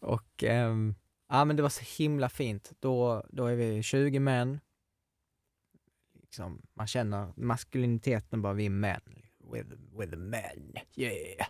och 0.00 0.42
um, 0.42 0.94
ja, 1.28 1.44
men 1.44 1.56
det 1.56 1.62
var 1.62 1.68
så 1.68 2.02
himla 2.02 2.28
fint. 2.28 2.72
Då, 2.80 3.24
då 3.28 3.46
är 3.46 3.56
vi 3.56 3.82
20 3.82 4.20
män. 4.20 4.60
Liksom, 6.14 6.62
man 6.74 6.86
känner 6.86 7.32
maskuliniteten 7.36 8.42
bara, 8.42 8.52
vi 8.52 8.66
är 8.66 8.70
män. 8.70 9.22
With, 9.52 9.70
with 9.98 10.10
the 10.10 10.16
men, 10.16 10.74
yeah! 10.94 11.48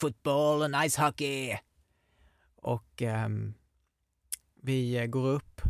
Football 0.00 0.62
and 0.62 0.74
ice 0.86 0.96
hockey! 0.96 1.58
Och 2.56 3.02
um, 3.02 3.54
vi 4.54 4.96
eh, 4.96 5.06
går 5.06 5.26
upp 5.26 5.60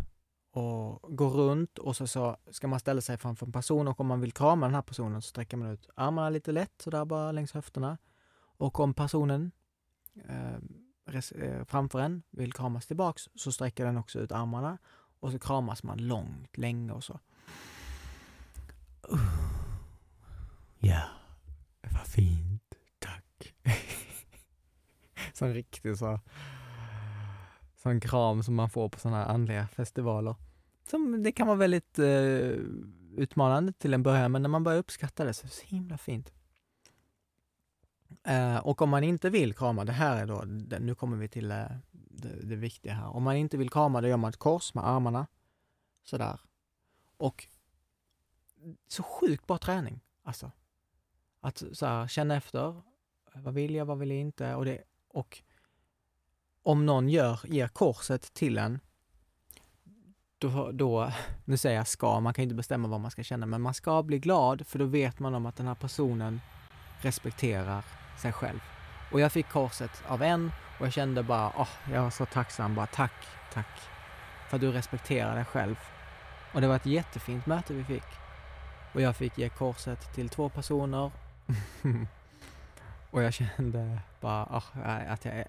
och 0.50 1.16
går 1.16 1.31
runt 1.31 1.79
och 1.79 1.96
så, 1.96 2.07
så 2.07 2.37
ska 2.50 2.68
man 2.68 2.81
ställa 2.81 3.00
sig 3.00 3.16
framför 3.16 3.46
en 3.46 3.52
person 3.52 3.88
och 3.88 4.00
om 4.00 4.07
man 4.07 4.20
vill 4.20 4.33
krama 4.33 4.66
den 4.66 4.74
här 4.74 4.83
personen 4.83 5.22
så 5.22 5.29
sträcker 5.29 5.57
man 5.57 5.70
ut 5.70 5.88
armarna 5.94 6.31
lite 6.31 6.52
lätt 6.52 6.83
sådär 6.83 7.05
bara 7.05 7.33
längs 7.33 7.52
höfterna. 7.52 7.98
Och 8.37 8.81
om 8.81 8.94
personen 8.94 9.50
eh, 10.29 10.59
framför 11.66 12.01
en 12.01 12.23
vill 12.31 12.53
kramas 12.53 12.87
tillbaks 12.87 13.29
så 13.35 13.53
sträcker 13.53 13.85
den 13.85 13.97
också 13.97 14.19
ut 14.19 14.33
armarna 14.33 14.79
och 15.21 15.33
så 15.33 15.38
kramas 15.38 15.83
man 15.83 15.99
långt, 15.99 16.57
länge 16.59 16.92
och 16.92 17.05
så. 17.05 17.21
Ja, 20.79 21.03
var 21.83 22.05
fint. 22.05 22.62
Tack. 22.99 23.55
Sån 25.33 25.55
riktig 25.55 25.99
så 25.99 26.21
sån 27.87 28.01
kram 28.01 28.42
som 28.42 28.55
man 28.55 28.71
får 28.71 28.88
på 28.88 28.99
sådana 28.99 29.16
här 29.16 29.35
andliga 29.35 29.66
festivaler. 29.66 30.35
Som, 30.90 31.23
det 31.23 31.33
kan 31.33 31.47
vara 31.47 31.57
väldigt 31.57 31.99
eh, 31.99 32.07
utmanande 33.16 33.73
till 33.73 33.95
en 33.95 34.03
början, 34.03 34.33
men 34.33 34.42
när 34.42 34.49
man 34.49 34.64
börjar 34.64 34.79
uppskatta 34.79 35.25
det 35.25 35.35
så 35.35 35.45
är 35.45 35.49
det 35.49 35.55
så 35.55 35.66
himla 35.66 35.99
fint. 35.99 36.33
Eh, 38.25 38.57
och 38.57 38.83
om 38.83 38.90
man 38.90 39.05
inte 39.05 39.31
vill 39.31 39.55
krama, 39.55 39.85
det 39.85 39.92
här 39.92 40.23
är 40.23 40.27
då, 40.27 40.45
det, 40.45 40.79
nu 40.79 40.95
kommer 40.95 41.16
vi 41.16 41.29
till 41.29 41.51
eh, 41.51 41.66
det, 41.92 42.47
det, 42.47 42.57
viktiga 42.57 42.95
här. 42.95 43.16
Om 43.16 43.23
man 43.23 43.37
inte 43.37 43.57
vill 43.57 43.71
krama, 43.71 44.01
då 44.01 44.09
gör 44.09 44.16
man 44.16 44.31
ett 44.31 44.37
kors 44.37 44.75
med 44.75 44.87
armarna. 44.87 45.27
Sådär. 46.05 46.40
Och 47.16 47.47
så 48.88 49.03
sjukt 49.03 49.47
bra 49.47 49.59
träning, 49.59 50.01
alltså. 50.23 50.51
Att 51.40 51.62
så 51.73 51.87
här, 51.87 52.09
känna 52.09 52.37
efter, 52.37 52.83
vad 53.35 53.55
vill 53.55 53.75
jag, 53.75 53.87
vad 53.87 53.99
vill 53.99 54.11
jag 54.11 54.21
inte? 54.21 54.55
Och, 54.55 54.64
det, 54.64 54.83
och 55.09 55.42
om 56.62 56.87
någon 56.87 57.09
gör, 57.09 57.40
ger 57.45 57.69
korset 57.69 58.35
till 58.35 58.59
en, 58.59 58.81
då, 60.38 60.73
då, 60.73 61.12
nu 61.45 61.57
säger 61.57 61.77
jag 61.77 61.88
ska, 61.88 62.21
man 62.21 62.35
kan 62.35 62.42
inte 62.42 62.55
bestämma 62.55 62.88
vad 62.88 63.01
man 63.01 63.11
ska 63.11 63.23
känna, 63.23 63.47
men 63.47 63.62
man 63.62 63.75
ska 63.75 64.03
bli 64.03 64.19
glad 64.19 64.66
för 64.66 64.79
då 64.79 64.85
vet 64.85 65.19
man 65.19 65.35
om 65.35 65.47
att 65.47 65.57
den 65.57 65.66
här 65.66 65.75
personen 65.75 66.40
respekterar 67.00 67.85
sig 68.16 68.32
själv. 68.32 68.61
Och 69.12 69.20
jag 69.20 69.32
fick 69.32 69.48
korset 69.48 70.02
av 70.06 70.22
en 70.22 70.52
och 70.78 70.87
jag 70.87 70.92
kände 70.92 71.22
bara, 71.22 71.48
oh, 71.48 71.68
jag 71.92 72.02
var 72.02 72.11
så 72.11 72.26
tacksam, 72.26 72.74
bara 72.74 72.87
tack, 72.87 73.26
tack 73.52 73.80
för 74.48 74.56
att 74.56 74.61
du 74.61 74.72
respekterar 74.72 75.35
dig 75.35 75.44
själv. 75.44 75.76
Och 76.54 76.61
det 76.61 76.66
var 76.66 76.76
ett 76.76 76.87
jättefint 76.87 77.46
möte 77.46 77.74
vi 77.74 77.85
fick. 77.85 78.04
Och 78.92 79.00
jag 79.00 79.16
fick 79.16 79.38
ge 79.38 79.48
korset 79.48 80.14
till 80.14 80.28
två 80.28 80.48
personer. 80.48 81.11
och 83.11 83.22
jag 83.22 83.32
kände 83.32 84.00
bara 84.20 84.44
oh, 84.44 84.64
att 85.12 85.24
jag 85.24 85.35
är... 85.35 85.48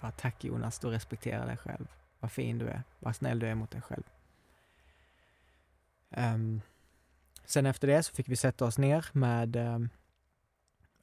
Bara 0.00 0.12
tack 0.12 0.44
Jonas, 0.44 0.78
du 0.78 0.88
respekterar 0.88 1.46
dig 1.46 1.56
själv. 1.56 1.86
Vad 2.20 2.32
fin 2.32 2.58
du 2.58 2.68
är. 2.68 2.82
Vad 2.98 3.16
snäll 3.16 3.38
du 3.38 3.46
är 3.46 3.54
mot 3.54 3.70
dig 3.70 3.80
själv. 3.80 4.02
Um, 6.10 6.60
sen 7.44 7.66
efter 7.66 7.88
det 7.88 8.02
så 8.02 8.14
fick 8.14 8.28
vi 8.28 8.36
sätta 8.36 8.64
oss 8.64 8.78
ner 8.78 9.06
med 9.12 9.56
um, 9.56 9.90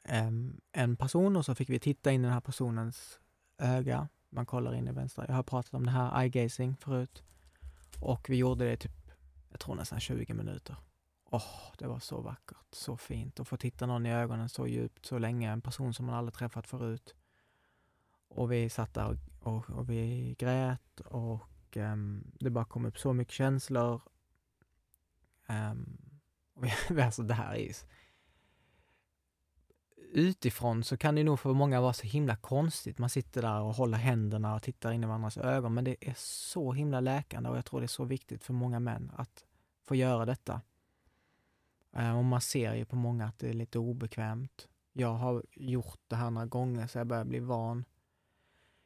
um, 0.10 0.62
en 0.72 0.96
person 0.96 1.36
och 1.36 1.46
så 1.46 1.56
fick 1.56 1.70
vi 1.70 1.80
titta 1.80 2.12
in 2.12 2.22
i 2.22 2.24
den 2.24 2.34
här 2.34 2.42
personens 2.42 3.20
öga. 3.58 4.08
Man 4.30 4.46
kollar 4.46 4.76
in 4.76 4.88
i 4.88 4.92
vänstra. 4.92 5.26
Jag 5.28 5.36
har 5.36 5.44
pratat 5.44 5.74
om 5.74 5.86
det 5.86 5.92
här 5.92 6.22
eye 6.22 6.30
gazing 6.30 6.76
förut. 6.76 7.24
Och 8.00 8.30
vi 8.30 8.36
gjorde 8.36 8.66
det 8.66 8.78
typ, 8.78 9.12
jag 9.50 9.60
tror 9.60 9.76
nästan 9.76 10.00
20 10.00 10.34
minuter. 10.34 10.76
Åh, 11.26 11.40
oh, 11.40 11.76
det 11.78 11.88
var 11.88 12.00
så 12.00 12.22
vackert, 12.22 12.66
så 12.72 12.98
fint 12.98 13.40
att 13.40 13.48
få 13.48 13.58
titta 13.58 13.86
någon 13.86 14.06
i 14.06 14.14
ögonen 14.14 14.50
så 14.50 14.68
djupt, 14.68 15.06
så 15.06 15.18
länge. 15.18 15.52
En 15.52 15.62
person 15.62 15.94
som 15.94 16.06
man 16.06 16.16
aldrig 16.16 16.34
träffat 16.34 16.68
förut. 16.68 17.16
Och 18.28 18.52
vi 18.52 18.70
satt 18.70 18.94
där 18.94 19.08
och, 19.08 19.54
och, 19.54 19.70
och 19.70 19.90
vi 19.90 20.36
grät 20.40 21.00
och 21.00 21.78
um, 21.78 22.32
det 22.40 22.50
bara 22.50 22.66
kom 22.66 22.86
upp 22.86 23.00
så 23.00 23.14
mycket 23.14 23.34
känslor. 23.34 24.02
Um, 25.48 25.98
och 26.54 26.64
vi, 26.90 27.02
alltså 27.02 27.24
det 27.24 27.34
här 27.34 27.56
är 27.56 27.76
utifrån 30.14 30.84
så 30.84 30.98
kan 30.98 31.16
det 31.16 31.24
nog 31.24 31.40
för 31.40 31.54
många 31.54 31.82
vara 31.82 31.94
så 31.94 32.08
himla 32.08 32.36
konstigt. 32.36 32.98
Man 32.98 33.10
sitter 33.10 33.42
där 33.42 33.62
och 33.62 33.74
håller 33.74 33.98
händerna 33.98 34.56
och 34.56 34.64
tittar 34.64 34.92
in 34.92 35.04
i 35.04 35.08
varandras 35.08 35.38
ögon, 35.38 35.74
men 35.74 35.84
det 35.84 35.96
är 36.02 36.14
så 36.18 36.74
himla 36.74 37.00
läkande 37.00 37.50
och 37.50 37.58
jag 37.58 37.66
tror 37.66 37.80
det 37.80 37.86
är 37.86 37.88
så 37.88 38.04
viktigt 38.04 38.44
för 38.44 38.54
många 38.54 38.80
män 38.80 39.12
att 39.16 39.46
få 39.84 39.96
göra 39.96 40.26
detta. 40.26 40.62
Eh, 41.96 42.18
och 42.18 42.26
man 42.26 42.42
ser 42.42 42.74
ju 42.74 42.86
på 42.86 42.96
många 42.96 43.26
att 43.26 43.40
det 43.40 43.50
är 43.50 43.54
lite 43.54 43.80
obekvämt. 43.80 44.68
Jag 44.94 45.14
har 45.14 45.44
gjort 45.52 46.00
det 46.08 46.16
här 46.16 46.30
några 46.30 46.48
gånger 46.48 46.88
så 46.88 46.98
jag 46.98 47.08
börjar 47.08 47.26
bli 47.26 47.40
van. 47.40 47.86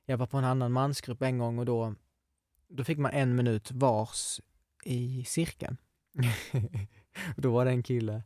Jag 0.05 0.17
var 0.17 0.27
på 0.27 0.37
en 0.37 0.45
annan 0.45 0.71
mansgrupp 0.71 1.21
en 1.21 1.37
gång 1.37 1.59
och 1.59 1.65
då, 1.65 1.95
då 2.67 2.83
fick 2.83 2.97
man 2.97 3.11
en 3.11 3.35
minut 3.35 3.71
vars 3.71 4.41
i 4.83 5.23
cirkeln. 5.25 5.77
då 7.37 7.51
var 7.51 7.65
det 7.65 7.71
en 7.71 7.83
kille 7.83 8.23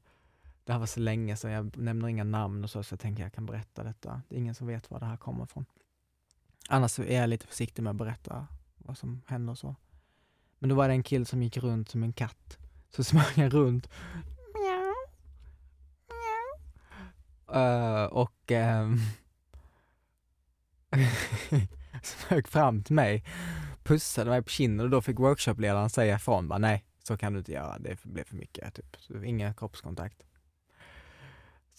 det 0.71 0.75
här 0.75 0.79
var 0.79 0.87
så 0.87 0.99
länge 0.99 1.35
sedan, 1.35 1.51
jag 1.51 1.77
nämner 1.77 2.07
inga 2.07 2.23
namn 2.23 2.63
och 2.63 2.69
så, 2.69 2.83
så 2.83 2.93
jag 2.93 2.99
tänker 2.99 3.23
jag 3.23 3.33
kan 3.33 3.45
berätta 3.45 3.83
detta. 3.83 4.21
Det 4.29 4.35
är 4.35 4.39
ingen 4.39 4.55
som 4.55 4.67
vet 4.67 4.91
var 4.91 4.99
det 4.99 5.05
här 5.05 5.17
kommer 5.17 5.43
ifrån. 5.43 5.65
Annars 6.69 6.99
är 6.99 7.19
jag 7.19 7.29
lite 7.29 7.47
försiktig 7.47 7.83
med 7.83 7.91
att 7.91 7.95
berätta 7.95 8.47
vad 8.77 8.97
som 8.97 9.21
händer 9.27 9.51
och 9.51 9.57
så. 9.57 9.75
Men 10.59 10.69
då 10.69 10.75
var 10.75 10.87
det 10.87 10.93
en 10.93 11.03
kille 11.03 11.25
som 11.25 11.43
gick 11.43 11.57
runt 11.57 11.89
som 11.89 12.03
en 12.03 12.13
katt. 12.13 12.57
Så 12.89 13.03
smög 13.09 13.35
han 13.35 13.49
runt. 13.49 13.89
Mjau. 14.53 14.93
Mjau. 16.07 17.61
Uh, 17.61 18.01
eh, 18.01 18.05
och 18.05 18.51
um, 18.51 18.99
smög 22.03 22.47
fram 22.47 22.83
till 22.83 22.95
mig, 22.95 23.25
pussade 23.83 24.29
mig 24.29 24.43
på 24.43 24.49
kinden 24.49 24.85
och 24.85 24.89
då 24.89 25.01
fick 25.01 25.19
workshopledaren 25.19 25.89
säga 25.89 26.15
ifrån 26.15 26.47
bara 26.47 26.59
nej, 26.59 26.85
så 27.03 27.17
kan 27.17 27.33
du 27.33 27.39
inte 27.39 27.51
göra, 27.51 27.79
det 27.79 28.03
blev 28.03 28.23
för 28.23 28.35
mycket. 28.35 28.73
Typ. 28.73 28.97
Så 28.99 29.23
ingen 29.23 29.53
kroppskontakt. 29.53 30.23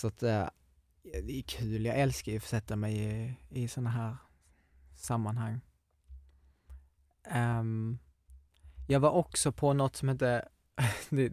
Så 0.03 0.09
att 0.09 0.23
eh, 0.23 0.47
det 1.03 1.39
är 1.39 1.43
kul, 1.43 1.85
jag 1.85 1.99
älskar 1.99 2.33
ju 2.33 2.39
att 2.39 2.45
sätta 2.45 2.77
mig 2.77 2.97
i, 2.97 3.35
i 3.51 3.69
sådana 3.69 3.91
här 3.91 4.17
sammanhang. 4.95 5.61
Um, 7.35 7.99
jag 8.89 9.01
var 9.01 9.11
också 9.11 9.53
på 9.53 9.73
något 9.73 9.97
som 9.97 10.09
hette, 10.09 10.49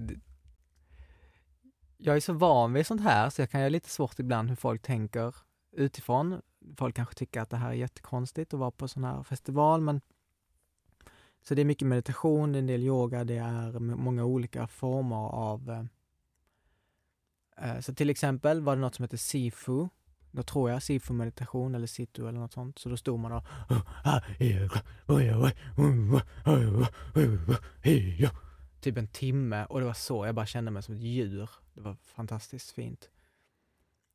jag 1.97 2.15
är 2.15 2.19
så 2.19 2.33
van 2.33 2.73
vid 2.73 2.87
sånt 2.87 3.01
här 3.01 3.29
så 3.29 3.41
jag 3.41 3.49
kan 3.49 3.61
göra 3.61 3.69
lite 3.69 3.89
svårt 3.89 4.19
ibland 4.19 4.49
hur 4.49 4.55
folk 4.55 4.81
tänker 4.81 5.35
utifrån. 5.71 6.41
Folk 6.77 6.95
kanske 6.95 7.15
tycker 7.15 7.41
att 7.41 7.49
det 7.49 7.57
här 7.57 7.69
är 7.69 7.73
jättekonstigt 7.73 8.53
att 8.53 8.59
vara 8.59 8.71
på 8.71 8.87
sån 8.87 9.03
här 9.03 9.23
festival 9.23 9.81
men 9.81 10.01
så 11.41 11.55
det 11.55 11.61
är 11.61 11.65
mycket 11.65 11.87
meditation, 11.87 12.51
det 12.51 12.57
är 12.57 12.59
en 12.59 12.67
del 12.67 12.83
yoga, 12.83 13.23
det 13.23 13.37
är 13.37 13.79
många 13.79 14.25
olika 14.25 14.67
former 14.67 15.29
av 15.29 15.69
Eh, 15.69 15.85
Eh, 17.61 17.79
så 17.79 17.95
till 17.95 18.09
exempel 18.09 18.61
var 18.61 18.75
det 18.75 18.81
något 18.81 18.95
som 18.95 19.03
hette 19.03 19.17
Sifu. 19.17 19.87
Då 20.31 20.43
tror 20.43 20.71
jag 20.71 20.83
Sifu 20.83 21.13
meditation 21.13 21.75
eller 21.75 21.87
Situ 21.87 22.27
eller 22.27 22.39
något 22.39 22.53
sånt. 22.53 22.79
Så 22.79 22.89
då 22.89 22.97
stod 22.97 23.19
man 23.19 23.31
och 23.31 23.43
typ 28.81 28.97
en 28.97 29.07
timme 29.07 29.65
och 29.65 29.79
det 29.79 29.85
var 29.85 29.93
så, 29.93 30.25
jag 30.25 30.35
bara 30.35 30.45
kände 30.45 30.71
mig 30.71 30.83
som 30.83 30.95
ett 30.95 31.01
djur. 31.01 31.49
Det 31.73 31.81
var 31.81 31.97
fantastiskt 32.05 32.71
fint. 32.71 33.09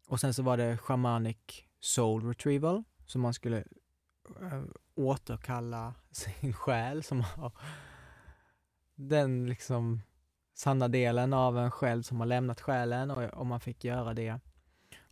Och 0.08 0.20
sen 0.20 0.34
så 0.34 0.42
var 0.42 0.56
det 0.56 0.78
shamanic 0.78 1.36
soul 1.80 2.28
retrieval, 2.28 2.84
så 3.06 3.18
man 3.18 3.34
skulle 3.34 3.58
eh, 4.40 4.62
återkalla 4.94 5.94
sin 6.10 6.52
själ 6.52 7.02
som 7.02 7.20
har 7.20 7.52
den 8.94 9.46
liksom 9.46 10.00
sanna 10.54 10.88
delen 10.88 11.32
av 11.32 11.58
en 11.58 11.70
själv 11.70 12.02
som 12.02 12.20
har 12.20 12.26
lämnat 12.26 12.60
själen 12.60 13.10
och, 13.10 13.22
och 13.22 13.46
man 13.46 13.60
fick 13.60 13.84
göra 13.84 14.14
det. 14.14 14.40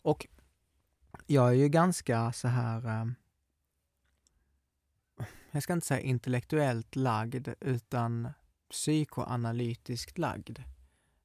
Och 0.03 0.27
jag 1.27 1.49
är 1.49 1.53
ju 1.53 1.69
ganska 1.69 2.33
så 2.33 2.49
här, 2.49 2.87
eh, 2.87 3.07
jag 5.51 5.63
ska 5.63 5.73
inte 5.73 5.87
säga 5.87 6.01
intellektuellt 6.01 6.97
lagd, 6.97 7.49
utan 7.61 8.29
psykoanalytiskt 8.71 10.19
lagd. 10.19 10.59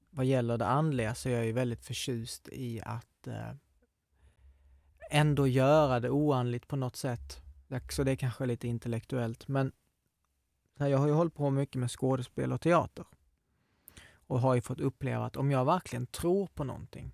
Vad 0.09 0.25
gäller 0.25 0.57
det 0.57 0.67
andliga 0.67 1.15
så 1.15 1.29
är 1.29 1.33
jag 1.33 1.45
ju 1.45 1.51
väldigt 1.51 1.83
förtjust 1.83 2.49
i 2.51 2.81
att 2.81 3.27
eh, 3.27 3.51
ändå 5.09 5.47
göra 5.47 5.99
det 5.99 6.09
oandligt 6.09 6.67
på 6.67 6.75
något 6.75 6.95
sätt. 6.95 7.41
Så 7.89 8.03
det 8.03 8.11
är 8.11 8.15
kanske 8.15 8.45
lite 8.45 8.67
intellektuellt, 8.67 9.47
men 9.47 9.71
jag 10.77 10.97
har 10.97 11.07
ju 11.07 11.13
hållit 11.13 11.35
på 11.35 11.49
mycket 11.49 11.79
med 11.79 11.91
skådespel 11.91 12.53
och 12.53 12.61
teater 12.61 13.05
och 14.27 14.39
har 14.39 14.55
ju 14.55 14.61
fått 14.61 14.79
uppleva 14.79 15.25
att 15.25 15.37
om 15.37 15.51
jag 15.51 15.65
verkligen 15.65 16.07
tror 16.07 16.47
på 16.47 16.63
någonting 16.63 17.13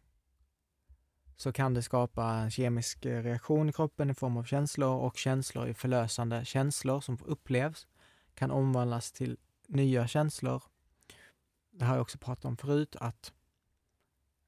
så 1.36 1.52
kan 1.52 1.74
det 1.74 1.82
skapa 1.82 2.26
en 2.26 2.52
kemisk 2.52 3.06
reaktion 3.06 3.70
i 3.70 3.74
kroppen 3.74 4.10
i 4.10 4.14
form 4.14 4.38
av 4.38 4.44
känslor 4.44 4.98
och 4.98 5.18
känslor 5.18 5.68
är 5.68 5.74
förlösande 5.74 6.46
känslor 6.46 7.02
som 7.02 7.18
upplevs 7.26 7.88
kan 8.36 8.52
omvandlas 8.52 9.12
till 9.12 9.38
nya 9.68 10.08
känslor. 10.08 10.64
Det 11.72 11.86
har 11.86 11.96
jag 11.96 12.02
också 12.02 12.18
pratat 12.18 12.46
om 12.46 12.58
förut 12.58 12.96
att 13.00 13.34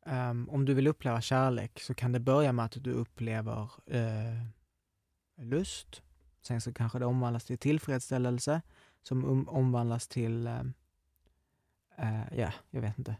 um, 0.06 0.50
om 0.50 0.66
du 0.66 0.74
vill 0.74 0.88
uppleva 0.88 1.22
kärlek 1.22 1.80
så 1.80 1.94
kan 1.94 2.12
det 2.12 2.20
börja 2.20 2.52
med 2.54 2.66
att 2.66 2.84
du 2.84 2.92
upplever 2.92 3.72
uh, 3.94 4.46
lust. 5.38 6.02
Sen 6.42 6.62
så 6.62 6.74
kanske 6.74 7.00
det 7.00 7.06
omvandlas 7.06 7.46
till 7.46 7.58
tillfredsställelse 7.58 8.62
som 9.04 9.26
um, 9.26 9.50
omvandlas 9.50 10.08
till 10.08 10.48
um, 10.48 10.74
eh, 11.98 12.40
ja, 12.40 12.54
jag 12.70 12.82
vet 12.82 12.98
inte, 12.98 13.16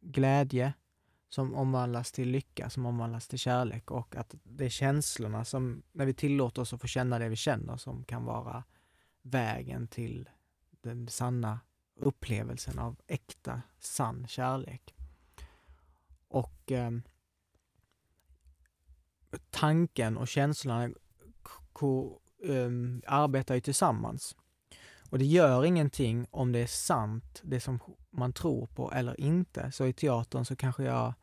glädje 0.00 0.72
som 1.28 1.54
omvandlas 1.54 2.12
till 2.12 2.28
lycka, 2.28 2.70
som 2.70 2.86
omvandlas 2.86 3.28
till 3.28 3.38
kärlek 3.38 3.90
och 3.90 4.16
att 4.16 4.34
det 4.42 4.64
är 4.64 4.68
känslorna 4.68 5.44
som, 5.44 5.82
när 5.92 6.06
vi 6.06 6.14
tillåter 6.14 6.62
oss 6.62 6.72
att 6.72 6.80
få 6.80 6.86
känna 6.86 7.18
det 7.18 7.28
vi 7.28 7.36
känner, 7.36 7.76
som 7.76 8.04
kan 8.04 8.24
vara 8.24 8.64
vägen 9.22 9.88
till 9.88 10.28
den 10.70 11.08
sanna 11.08 11.60
upplevelsen 11.94 12.78
av 12.78 12.96
äkta, 13.06 13.62
sann 13.78 14.26
kärlek. 14.28 14.94
Och 16.28 16.72
eh, 16.72 16.90
tanken 19.50 20.16
och 20.16 20.28
känslorna 20.28 20.84
eh, 20.84 22.70
arbetar 23.06 23.54
ju 23.54 23.60
tillsammans. 23.60 24.36
Och 25.12 25.18
det 25.18 25.24
gör 25.24 25.64
ingenting 25.64 26.26
om 26.30 26.52
det 26.52 26.58
är 26.58 26.66
sant, 26.66 27.40
det 27.44 27.60
som 27.60 27.78
man 28.10 28.32
tror 28.32 28.66
på 28.66 28.92
eller 28.92 29.20
inte. 29.20 29.72
Så 29.72 29.86
i 29.86 29.92
teatern 29.92 30.44
så 30.44 30.56
kanske 30.56 30.84
jag 30.84 31.14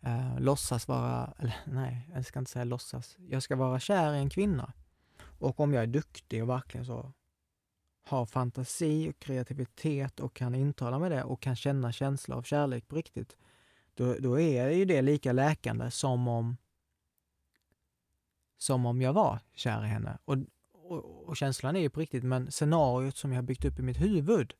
eh, 0.00 0.40
låtsas 0.40 0.88
vara, 0.88 1.34
eller 1.38 1.56
nej, 1.66 2.08
jag 2.14 2.26
ska 2.26 2.38
inte 2.38 2.50
säga 2.50 2.64
låtsas. 2.64 3.16
Jag 3.28 3.42
ska 3.42 3.56
vara 3.56 3.80
kär 3.80 4.14
i 4.14 4.18
en 4.18 4.30
kvinna. 4.30 4.72
Och 5.20 5.60
om 5.60 5.74
jag 5.74 5.82
är 5.82 5.86
duktig 5.86 6.42
och 6.42 6.48
verkligen 6.48 6.86
så 6.86 7.12
har 8.04 8.26
fantasi 8.26 9.10
och 9.10 9.18
kreativitet 9.18 10.20
och 10.20 10.34
kan 10.34 10.54
intala 10.54 10.98
mig 10.98 11.10
det 11.10 11.24
och 11.24 11.42
kan 11.42 11.56
känna 11.56 11.92
känslor 11.92 12.38
av 12.38 12.42
kärlek 12.42 12.88
på 12.88 12.96
riktigt, 12.96 13.36
då, 13.94 14.16
då 14.18 14.40
är 14.40 14.70
ju 14.70 14.84
det 14.84 15.02
lika 15.02 15.32
läkande 15.32 15.90
som 15.90 16.28
om 16.28 16.56
som 18.58 18.86
om 18.86 19.02
jag 19.02 19.12
var 19.12 19.38
kär 19.54 19.84
i 19.84 19.88
henne. 19.88 20.18
Och, 20.24 20.36
och, 20.84 21.28
och, 21.28 21.36
känslan 21.36 21.76
är 21.76 21.80
ju 21.80 21.90
på 21.90 22.00
riktigt, 22.00 22.24
men 22.24 22.50
scenariot 22.50 23.16
som 23.16 23.32
jag 23.32 23.38
har 23.38 23.42
byggt 23.42 23.64
upp 23.64 23.78
i 23.78 23.82
mitt 23.82 24.00
huvud 24.00 24.54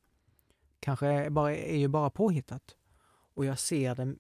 kanske 0.81 1.07
är, 1.07 1.31
bara, 1.31 1.57
är 1.57 1.77
ju 1.77 1.89
bara 1.89 2.11
påhittat. 2.11 2.77
Och 3.35 3.45
jag 3.45 3.59
ser 3.59 3.95
det 3.95 4.17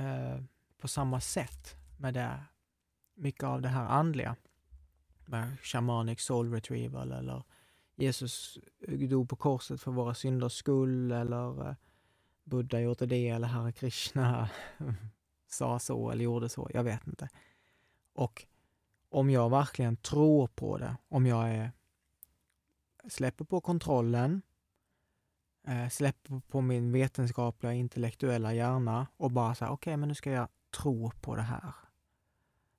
eh, 0.00 0.42
på 0.78 0.88
samma 0.88 1.20
sätt 1.20 1.76
med 1.98 2.14
det, 2.14 2.44
mycket 3.14 3.44
av 3.44 3.62
det 3.62 3.68
här 3.68 3.86
andliga. 3.86 4.36
Med 5.26 5.56
shamanic 5.62 6.20
soul 6.20 6.52
retrieval 6.52 7.12
eller 7.12 7.42
Jesus 7.96 8.58
dog 9.10 9.28
på 9.28 9.36
korset 9.36 9.80
för 9.80 9.90
våra 9.90 10.14
synders 10.14 10.52
skull 10.52 11.12
eller 11.12 11.68
eh, 11.68 11.74
Buddha 12.44 12.80
gjorde 12.80 13.06
det 13.06 13.28
eller 13.28 13.48
Hare 13.48 13.72
Krishna 13.72 14.50
sa 15.48 15.78
så 15.78 16.10
eller 16.10 16.24
gjorde 16.24 16.48
så. 16.48 16.70
Jag 16.74 16.84
vet 16.84 17.06
inte. 17.06 17.28
Och 18.12 18.46
om 19.08 19.30
jag 19.30 19.50
verkligen 19.50 19.96
tror 19.96 20.46
på 20.46 20.78
det, 20.78 20.96
om 21.08 21.26
jag 21.26 21.50
är, 21.50 21.72
släpper 23.08 23.44
på 23.44 23.60
kontrollen, 23.60 24.42
eh, 25.66 25.88
släpper 25.88 26.40
på 26.40 26.60
min 26.60 26.92
vetenskapliga 26.92 27.72
intellektuella 27.72 28.54
hjärna 28.54 29.06
och 29.16 29.30
bara 29.30 29.54
säger 29.54 29.72
okej, 29.72 29.90
okay, 29.90 29.96
men 29.96 30.08
nu 30.08 30.14
ska 30.14 30.30
jag 30.30 30.48
tro 30.70 31.10
på 31.10 31.36
det 31.36 31.42
här. 31.42 31.74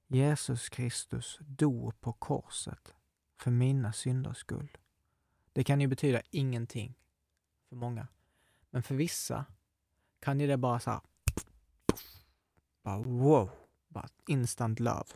Jesus 0.08 0.70
Kristus 0.70 1.40
dog 1.42 2.02
på 2.02 2.14
korset 2.14 2.94
för 3.38 3.52
mina 3.52 3.94
synders 3.94 4.38
skull. 4.38 4.78
Det 5.54 5.64
kan 5.64 5.82
ju 5.82 5.88
betyda 5.88 6.22
ingenting 6.30 6.96
för 7.70 7.76
många. 7.76 8.08
Men 8.70 8.84
för 8.84 8.96
vissa 8.96 9.46
kan 10.20 10.40
ju 10.40 10.48
det 10.48 10.58
bara 10.58 10.80
så 10.80 10.92
här, 10.92 11.02
bara 12.84 12.98
wow, 12.98 13.52
bara 13.88 14.08
instant 14.28 14.80
love. 14.80 15.10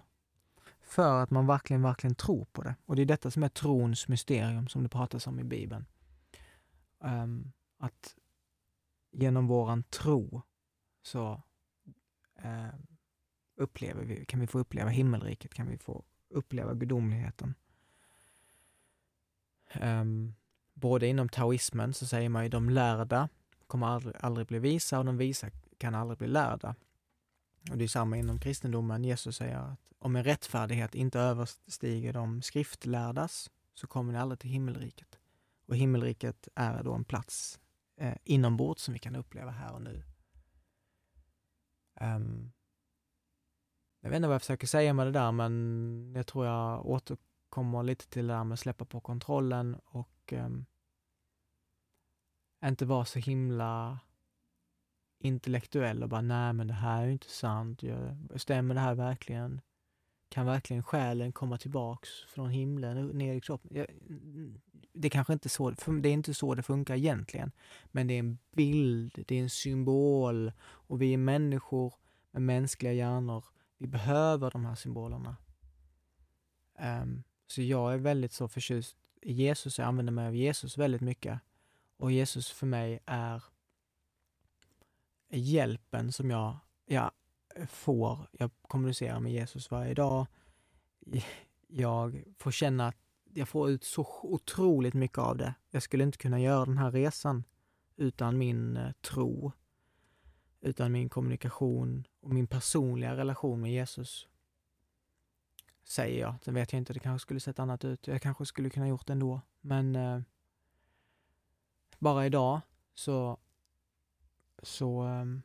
För 0.94 1.24
att 1.24 1.30
man 1.30 1.48
verkligen, 1.48 1.82
verkligen 1.82 2.16
tror 2.16 2.46
på 2.46 2.64
det. 2.64 2.76
Och 2.86 2.96
det 2.96 3.02
är 3.02 3.06
detta 3.06 3.32
som 3.32 3.44
är 3.44 3.50
trons 3.50 4.08
mysterium 4.08 4.68
som 4.68 4.84
det 4.84 4.90
pratas 4.90 5.28
om 5.28 5.40
i 5.40 5.44
Bibeln. 5.44 5.86
Um, 7.00 7.52
att 7.78 8.16
genom 9.12 9.48
våran 9.48 9.84
tro 9.84 10.42
så 11.02 11.44
uh, 12.46 12.76
upplever 13.56 14.04
vi, 14.04 14.26
kan 14.26 14.40
vi 14.40 14.48
få 14.48 14.60
uppleva 14.60 14.90
himmelriket, 14.90 15.54
kan 15.54 15.68
vi 15.68 15.78
få 15.78 16.04
uppleva 16.30 16.74
gudomligheten. 16.74 17.54
Um, 19.82 20.36
både 20.74 21.08
inom 21.08 21.30
taoismen 21.30 21.94
så 21.94 22.08
säger 22.08 22.30
man 22.30 22.44
ju 22.44 22.50
de 22.50 22.70
lärda 22.70 23.30
kommer 23.68 23.88
aldrig, 23.88 24.16
aldrig 24.20 24.48
bli 24.48 24.60
visa 24.60 25.00
och 25.00 25.06
de 25.06 25.18
visa 25.18 25.50
kan 25.78 25.96
aldrig 25.96 26.18
bli 26.18 26.28
lärda. 26.28 26.76
Och 27.72 27.78
det 27.78 27.84
är 27.84 27.88
samma 27.88 28.18
inom 28.18 28.40
kristendomen. 28.40 29.04
Jesus 29.04 29.36
säger 29.36 29.58
att 29.58 29.92
om 30.00 30.16
en 30.16 30.24
rättfärdighet 30.24 30.96
inte 30.96 31.20
överstiger 31.20 32.14
de 32.14 32.42
skriftlärdas 32.42 33.50
så 33.74 33.88
kommer 33.88 34.14
ni 34.14 34.20
aldrig 34.20 34.40
till 34.40 34.50
himmelriket. 34.50 35.20
Och 35.66 35.76
himmelriket 35.76 36.48
är 36.56 36.84
då 36.84 36.94
en 36.94 37.06
plats 37.06 37.60
eh, 37.98 38.16
inombords 38.24 38.82
som 38.82 38.94
vi 38.94 39.00
kan 39.00 39.16
uppleva 39.16 39.52
här 39.52 39.74
och 39.74 39.82
nu. 39.82 40.04
Um, 42.02 42.52
jag 44.02 44.10
vet 44.10 44.16
inte 44.16 44.28
vad 44.28 44.36
jag 44.36 44.42
försöker 44.42 44.68
säga 44.68 44.94
med 44.94 45.08
det 45.08 45.12
där, 45.12 45.32
men 45.32 46.14
jag 46.16 46.28
tror 46.28 46.46
jag 46.46 46.86
återkommer 46.86 47.84
lite 47.84 48.08
till 48.08 48.28
det 48.28 48.34
där 48.34 48.44
med 48.44 48.54
att 48.54 48.60
släppa 48.60 48.86
på 48.86 49.02
kontrollen 49.02 49.76
och 49.86 50.34
um, 50.34 50.66
inte 52.66 52.86
vara 52.86 53.06
så 53.06 53.20
himla 53.20 54.00
intellektuell 55.24 56.04
och 56.04 56.10
bara, 56.10 56.22
nej 56.22 56.54
men 56.54 56.68
det 56.68 56.74
här 56.74 57.02
är 57.02 57.06
ju 57.06 57.12
inte 57.12 57.30
sant. 57.30 57.84
stämmer 58.36 58.76
det 58.76 58.82
här 58.82 58.96
verkligen? 58.96 59.62
Kan 60.30 60.46
verkligen 60.46 60.84
själen 60.84 61.32
komma 61.32 61.58
tillbaks 61.58 62.10
från 62.28 62.50
himlen 62.50 63.08
ner 63.08 63.34
i 63.34 63.42
kroppen? 63.42 63.88
det 64.94 65.10
kanske 65.10 65.34
inte 65.34 65.50
så, 65.50 65.70
det 65.70 66.10
är 66.10 66.14
inte 66.14 66.34
så 66.34 66.56
det 66.56 66.64
funkar 66.64 66.96
egentligen. 66.96 67.52
Men 67.92 68.08
det 68.08 68.14
är 68.14 68.20
en 68.20 68.38
bild, 68.56 69.24
det 69.28 69.36
är 69.36 69.42
en 69.42 69.50
symbol 69.50 70.52
och 70.62 71.02
vi 71.02 71.14
är 71.14 71.18
människor 71.18 71.94
med 72.32 72.42
mänskliga 72.42 72.94
hjärnor. 72.94 73.46
Vi 73.78 73.88
behöver 73.88 74.52
de 74.52 74.66
här 74.66 74.76
symbolerna. 74.76 75.36
Um, 76.80 77.24
så 77.48 77.62
jag 77.62 77.94
är 77.94 77.98
väldigt 77.98 78.32
så 78.32 78.48
förtjust 78.48 78.98
i 79.22 79.34
Jesus, 79.34 79.80
jag 79.80 79.88
använder 79.88 80.14
mig 80.14 80.28
av 80.28 80.36
Jesus 80.36 80.78
väldigt 80.78 81.02
mycket. 81.02 81.40
Och 81.98 82.12
Jesus 82.12 82.52
för 82.52 82.68
mig 82.68 83.00
är 83.06 83.44
hjälpen 85.38 86.12
som 86.12 86.30
jag, 86.30 86.58
jag 86.86 87.12
får. 87.68 88.28
Jag 88.32 88.52
kommunicerar 88.62 89.20
med 89.20 89.32
Jesus 89.32 89.72
varje 89.72 89.94
dag. 89.94 90.28
Jag 91.68 92.24
får 92.38 92.52
känna 92.52 92.88
att 92.88 92.98
jag 93.34 93.50
får 93.50 93.70
ut 93.70 93.84
så 93.84 94.08
otroligt 94.22 94.94
mycket 94.94 95.18
av 95.18 95.38
det. 95.38 95.54
Jag 95.70 95.84
skulle 95.84 96.04
inte 96.04 96.18
kunna 96.18 96.40
göra 96.40 96.66
den 96.66 96.78
här 96.78 96.92
resan 96.92 97.44
utan 97.96 98.38
min 98.38 98.78
eh, 98.78 98.92
tro, 98.92 99.52
utan 100.62 100.92
min 100.92 101.10
kommunikation 101.10 102.08
och 102.22 102.30
min 102.30 102.48
personliga 102.48 103.18
relation 103.18 103.62
med 103.62 103.72
Jesus. 103.72 104.28
Säger 105.84 106.20
jag. 106.22 106.36
Sen 106.42 106.54
vet 106.54 106.74
jag 106.74 106.78
inte, 106.78 106.94
det 106.94 107.00
kanske 107.00 107.26
skulle 107.26 107.40
sett 107.40 107.60
annat 107.60 107.86
ut. 107.86 108.08
Jag 108.08 108.22
kanske 108.22 108.46
skulle 108.46 108.70
kunna 108.70 108.88
gjort 108.88 109.08
det 109.08 109.14
ändå. 109.14 109.42
Men 109.62 109.96
eh, 109.96 110.22
bara 112.00 112.26
idag 112.26 112.62
så 112.94 113.38
så, 114.64 115.02
ehm, 115.02 115.42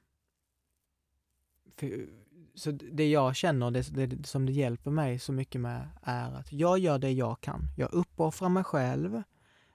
för, 1.76 2.08
så 2.54 2.70
det 2.70 3.10
jag 3.10 3.36
känner, 3.36 3.70
det, 3.70 4.06
det, 4.06 4.26
som 4.26 4.46
det 4.46 4.52
hjälper 4.52 4.90
mig 4.90 5.18
så 5.18 5.32
mycket 5.32 5.60
med, 5.60 5.88
är 6.02 6.32
att 6.32 6.52
jag 6.52 6.78
gör 6.78 6.98
det 6.98 7.12
jag 7.12 7.40
kan. 7.40 7.60
Jag 7.76 7.92
uppoffrar 7.92 8.48
mig 8.48 8.64
själv, 8.64 9.22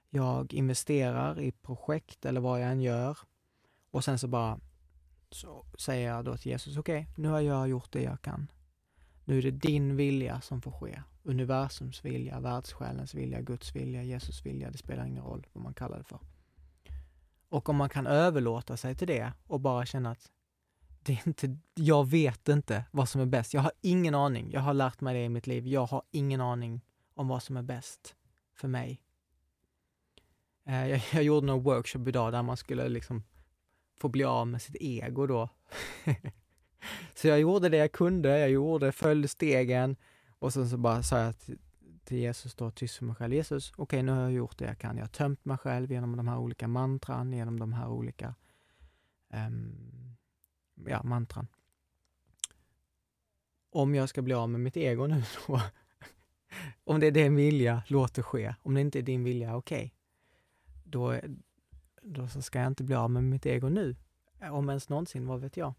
jag 0.10 0.53
investerar 0.53 1.39
i 1.39 1.51
projekt 1.51 2.25
eller 2.25 2.41
vad 2.41 2.62
jag 2.62 2.71
än 2.71 2.82
gör 2.82 3.17
och 3.91 4.03
sen 4.03 4.19
så 4.19 4.27
bara 4.27 4.60
så 5.29 5.65
säger 5.77 6.10
jag 6.10 6.25
då 6.25 6.38
till 6.38 6.51
Jesus, 6.51 6.77
okej, 6.77 7.01
okay, 7.01 7.13
nu 7.23 7.27
har 7.27 7.41
jag 7.41 7.69
gjort 7.69 7.91
det 7.91 8.03
jag 8.03 8.21
kan. 8.21 8.51
Nu 9.25 9.38
är 9.38 9.41
det 9.41 9.51
din 9.51 9.95
vilja 9.95 10.41
som 10.41 10.62
får 10.62 10.71
ske. 10.71 11.03
Universums 11.23 12.06
vilja, 12.06 12.39
världssjälens 12.39 13.13
vilja, 13.13 13.41
Guds 13.41 13.75
vilja, 13.75 14.03
Jesus 14.03 14.45
vilja, 14.45 14.71
det 14.71 14.77
spelar 14.77 15.06
ingen 15.06 15.23
roll 15.23 15.47
vad 15.53 15.63
man 15.63 15.73
kallar 15.73 15.97
det 15.97 16.03
för. 16.03 16.19
Och 17.54 17.70
om 17.70 17.76
man 17.76 17.89
kan 17.89 18.08
överlåta 18.08 18.78
sig 18.78 18.96
till 18.96 19.08
det 19.08 19.34
och 19.48 19.60
bara 19.60 19.86
känna 19.86 20.12
att 20.12 20.32
det 21.04 21.13
är 21.13 21.28
inte, 21.28 21.58
jag 21.76 22.10
vet 22.10 22.50
inte 22.50 22.86
vad 22.92 23.10
som 23.10 23.22
är 23.22 23.26
bäst. 23.26 23.54
Jag 23.54 23.62
har 23.62 23.72
ingen 23.82 24.16
aning. 24.16 24.52
Jag 24.52 24.62
har 24.62 24.74
lärt 24.74 25.02
mig 25.02 25.13
det 25.13 25.24
i 25.24 25.30
mitt 25.30 25.48
liv. 25.48 25.68
Jag 25.68 25.86
har 25.86 26.04
ingen 26.12 26.42
aning 26.42 26.82
om 27.13 27.28
vad 27.28 27.44
som 27.44 27.58
är 27.58 27.62
bäst 27.62 28.16
för 28.56 28.68
mig. 28.68 29.02
Eh, 30.66 30.88
jag, 30.88 31.02
jag 31.13 31.24
gjorde 31.24 31.48
någon 31.48 31.63
workshop 31.63 32.08
idag 32.08 32.32
där 32.32 32.44
man 32.44 32.58
skulle 32.58 32.89
liksom 32.89 33.24
få 34.00 34.10
bli 34.10 34.24
av 34.24 34.48
med 34.48 34.62
sitt 34.62 34.76
ego 34.80 35.28
då. 35.28 35.50
så 37.13 37.28
jag 37.28 37.39
gjorde 37.39 37.70
det 37.70 37.78
jag 37.78 37.92
kunde, 37.92 38.39
jag 38.39 38.50
gjorde, 38.50 38.92
följde 38.92 39.28
stegen 39.28 39.96
och 40.39 40.54
sen 40.54 40.70
så 40.70 40.78
bara 40.78 41.04
sa 41.04 41.20
jag 41.20 41.36
till, 42.06 42.18
Jesus 42.18 42.56
då, 42.56 42.72
tyst 42.72 42.98
för 42.98 43.06
mig 43.06 43.16
själv. 43.16 43.34
Jesus, 43.34 43.72
okej 43.72 43.84
okay, 43.84 44.02
nu 44.02 44.12
har 44.12 44.22
jag 44.22 44.32
gjort 44.32 44.58
det 44.58 44.66
jag 44.66 44.78
kan. 44.78 44.98
Jag 44.98 45.04
har 45.04 45.10
tömt 45.10 45.46
mig 45.46 45.58
själv 45.58 45.92
genom 45.92 46.18
de 46.18 46.28
här 46.28 46.38
olika 46.38 46.68
mantran, 46.68 47.34
genom 47.34 47.60
de 47.60 47.74
här 47.74 47.89
olika 47.89 48.36
um, 49.34 50.16
ja, 50.88 51.04
mantran. 51.04 51.48
Om 53.70 53.96
jag 53.96 54.10
ska 54.10 54.22
bli 54.22 54.34
av 54.34 54.50
med 54.50 54.62
mitt 54.62 54.78
ego 54.78 55.08
nu 55.08 55.24
då, 55.48 55.62
om 56.84 57.00
det 57.00 57.08
är 57.08 57.12
din 57.12 57.36
vilja, 57.36 57.84
låt 57.88 58.13
det 58.13 58.24
ske. 58.24 58.56
Om 58.62 58.74
det 58.74 58.82
inte 58.82 59.00
är 59.00 59.04
din 59.04 59.24
vilja, 59.24 59.56
okej. 59.56 59.78
Okay. 59.78 59.92
Då, 60.84 61.20
då 62.02 62.28
så 62.28 62.42
ska 62.42 62.60
jag 62.60 62.68
inte 62.68 62.84
bli 62.84 62.96
av 62.96 63.12
med 63.12 63.24
mitt 63.24 63.46
ego 63.46 63.70
nu. 63.70 63.96
Om 64.42 64.70
ens 64.70 64.89
någonsin, 64.89 65.28
vad 65.28 65.42
vet 65.42 65.58
jag? 65.58 65.74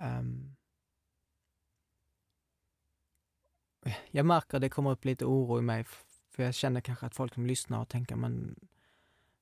Um, 0.00 0.55
jag 4.10 4.26
märker 4.26 4.56
att 4.56 4.60
det 4.60 4.68
kommer 4.68 4.90
upp 4.90 5.04
lite 5.04 5.24
oro 5.24 5.58
i 5.58 5.62
mig, 5.62 5.84
för 6.30 6.42
jag 6.42 6.54
känner 6.54 6.80
kanske 6.80 7.06
att 7.06 7.14
folk 7.14 7.34
som 7.34 7.46
lyssnar 7.46 7.80
och 7.80 7.88
tänker 7.88 8.16
men 8.16 8.56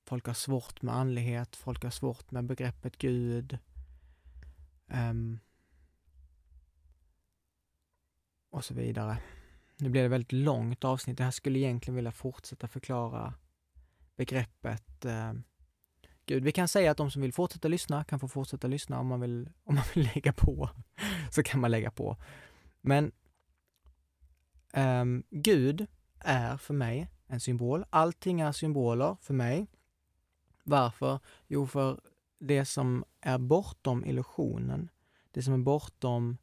folk 0.05 0.27
har 0.27 0.33
svårt 0.33 0.81
med 0.81 0.95
andlighet, 0.95 1.55
folk 1.55 1.83
har 1.83 1.91
svårt 1.91 2.31
med 2.31 2.45
begreppet 2.45 2.97
Gud. 2.97 3.57
Um, 4.87 5.39
och 8.49 8.65
så 8.65 8.73
vidare. 8.73 9.17
Nu 9.77 9.89
blir 9.89 10.01
det 10.01 10.07
väldigt 10.07 10.31
långt 10.31 10.83
avsnitt. 10.83 11.19
Jag 11.19 11.33
skulle 11.33 11.59
egentligen 11.59 11.95
vilja 11.95 12.11
fortsätta 12.11 12.67
förklara 12.67 13.33
begreppet 14.15 15.05
uh, 15.05 15.33
Gud. 16.25 16.43
Vi 16.43 16.51
kan 16.51 16.67
säga 16.67 16.91
att 16.91 16.97
de 16.97 17.11
som 17.11 17.21
vill 17.21 17.33
fortsätta 17.33 17.67
lyssna 17.67 18.03
kan 18.03 18.19
få 18.19 18.27
fortsätta 18.27 18.67
lyssna 18.67 18.99
om 18.99 19.07
man 19.07 19.21
vill, 19.21 19.49
om 19.63 19.75
man 19.75 19.83
vill 19.93 20.09
lägga 20.15 20.33
på. 20.33 20.69
så 21.31 21.43
kan 21.43 21.59
man 21.59 21.71
lägga 21.71 21.91
på. 21.91 22.17
Men 22.81 23.11
Um, 24.75 25.23
Gud 25.29 25.87
är 26.19 26.57
för 26.57 26.73
mig 26.73 27.09
en 27.27 27.39
symbol. 27.39 27.85
Allting 27.89 28.41
är 28.41 28.51
symboler 28.51 29.17
för 29.21 29.33
mig. 29.33 29.67
Varför? 30.63 31.19
Jo, 31.47 31.67
för 31.67 32.01
det 32.39 32.65
som 32.65 33.05
är 33.21 33.37
bortom 33.37 34.05
illusionen, 34.05 34.89
det 35.31 35.43
som 35.43 35.53
är 35.53 35.57
bortom 35.57 36.37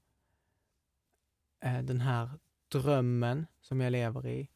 eh, 1.61 1.83
den 1.83 2.01
här 2.01 2.31
drömmen 2.69 3.47
som 3.61 3.81
jag 3.81 3.91
lever 3.91 4.27
i, 4.27 4.49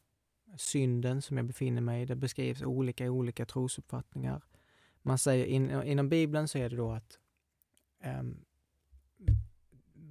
synden 0.57 1.22
som 1.22 1.37
jag 1.37 1.47
befinner 1.47 1.81
mig 1.81 2.03
i, 2.03 2.07
det 2.07 2.16
beskrivs 2.16 2.62
olika 2.62 3.05
i 3.05 3.09
olika 3.09 3.47
trosuppfattningar. 3.47 4.43
Man 5.03 5.18
säger, 5.18 5.45
in, 5.45 5.83
inom 5.83 6.09
Bibeln 6.09 6.49
så 6.49 6.59
är 6.59 6.70
det 6.70 6.77
då 6.77 6.93
att 6.93 7.18
um, 8.05 8.11
Eh, 8.24 8.45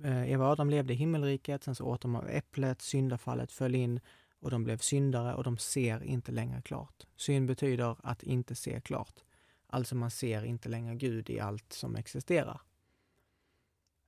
Eh, 0.06 0.32
Eva 0.32 0.46
och 0.46 0.52
Adam 0.52 0.70
levde 0.70 0.94
i 0.94 0.96
himmelriket, 0.96 1.64
sen 1.64 1.76
så 1.76 1.86
åt 1.86 2.02
de 2.02 2.16
av 2.16 2.30
äpplet, 2.30 2.82
syndafallet 2.82 3.52
föll 3.52 3.76
in 3.76 4.00
och 4.40 4.52
de 4.52 4.64
blev 4.64 4.78
syndare 4.78 5.36
och 5.36 5.44
de 5.44 5.58
ser 5.58 6.04
inte 6.04 6.32
längre 6.32 6.62
klart. 6.62 7.04
Synd 7.16 7.48
betyder 7.48 7.96
att 8.04 8.24
inte 8.24 8.56
se 8.56 8.82
klart. 8.82 9.24
Alltså 9.68 9.96
man 9.96 10.12
ser 10.12 10.44
inte 10.44 10.70
längre 10.70 10.96
Gud 10.96 11.30
i 11.30 11.40
allt 11.40 11.74
som 11.74 11.96
existerar. 11.96 12.62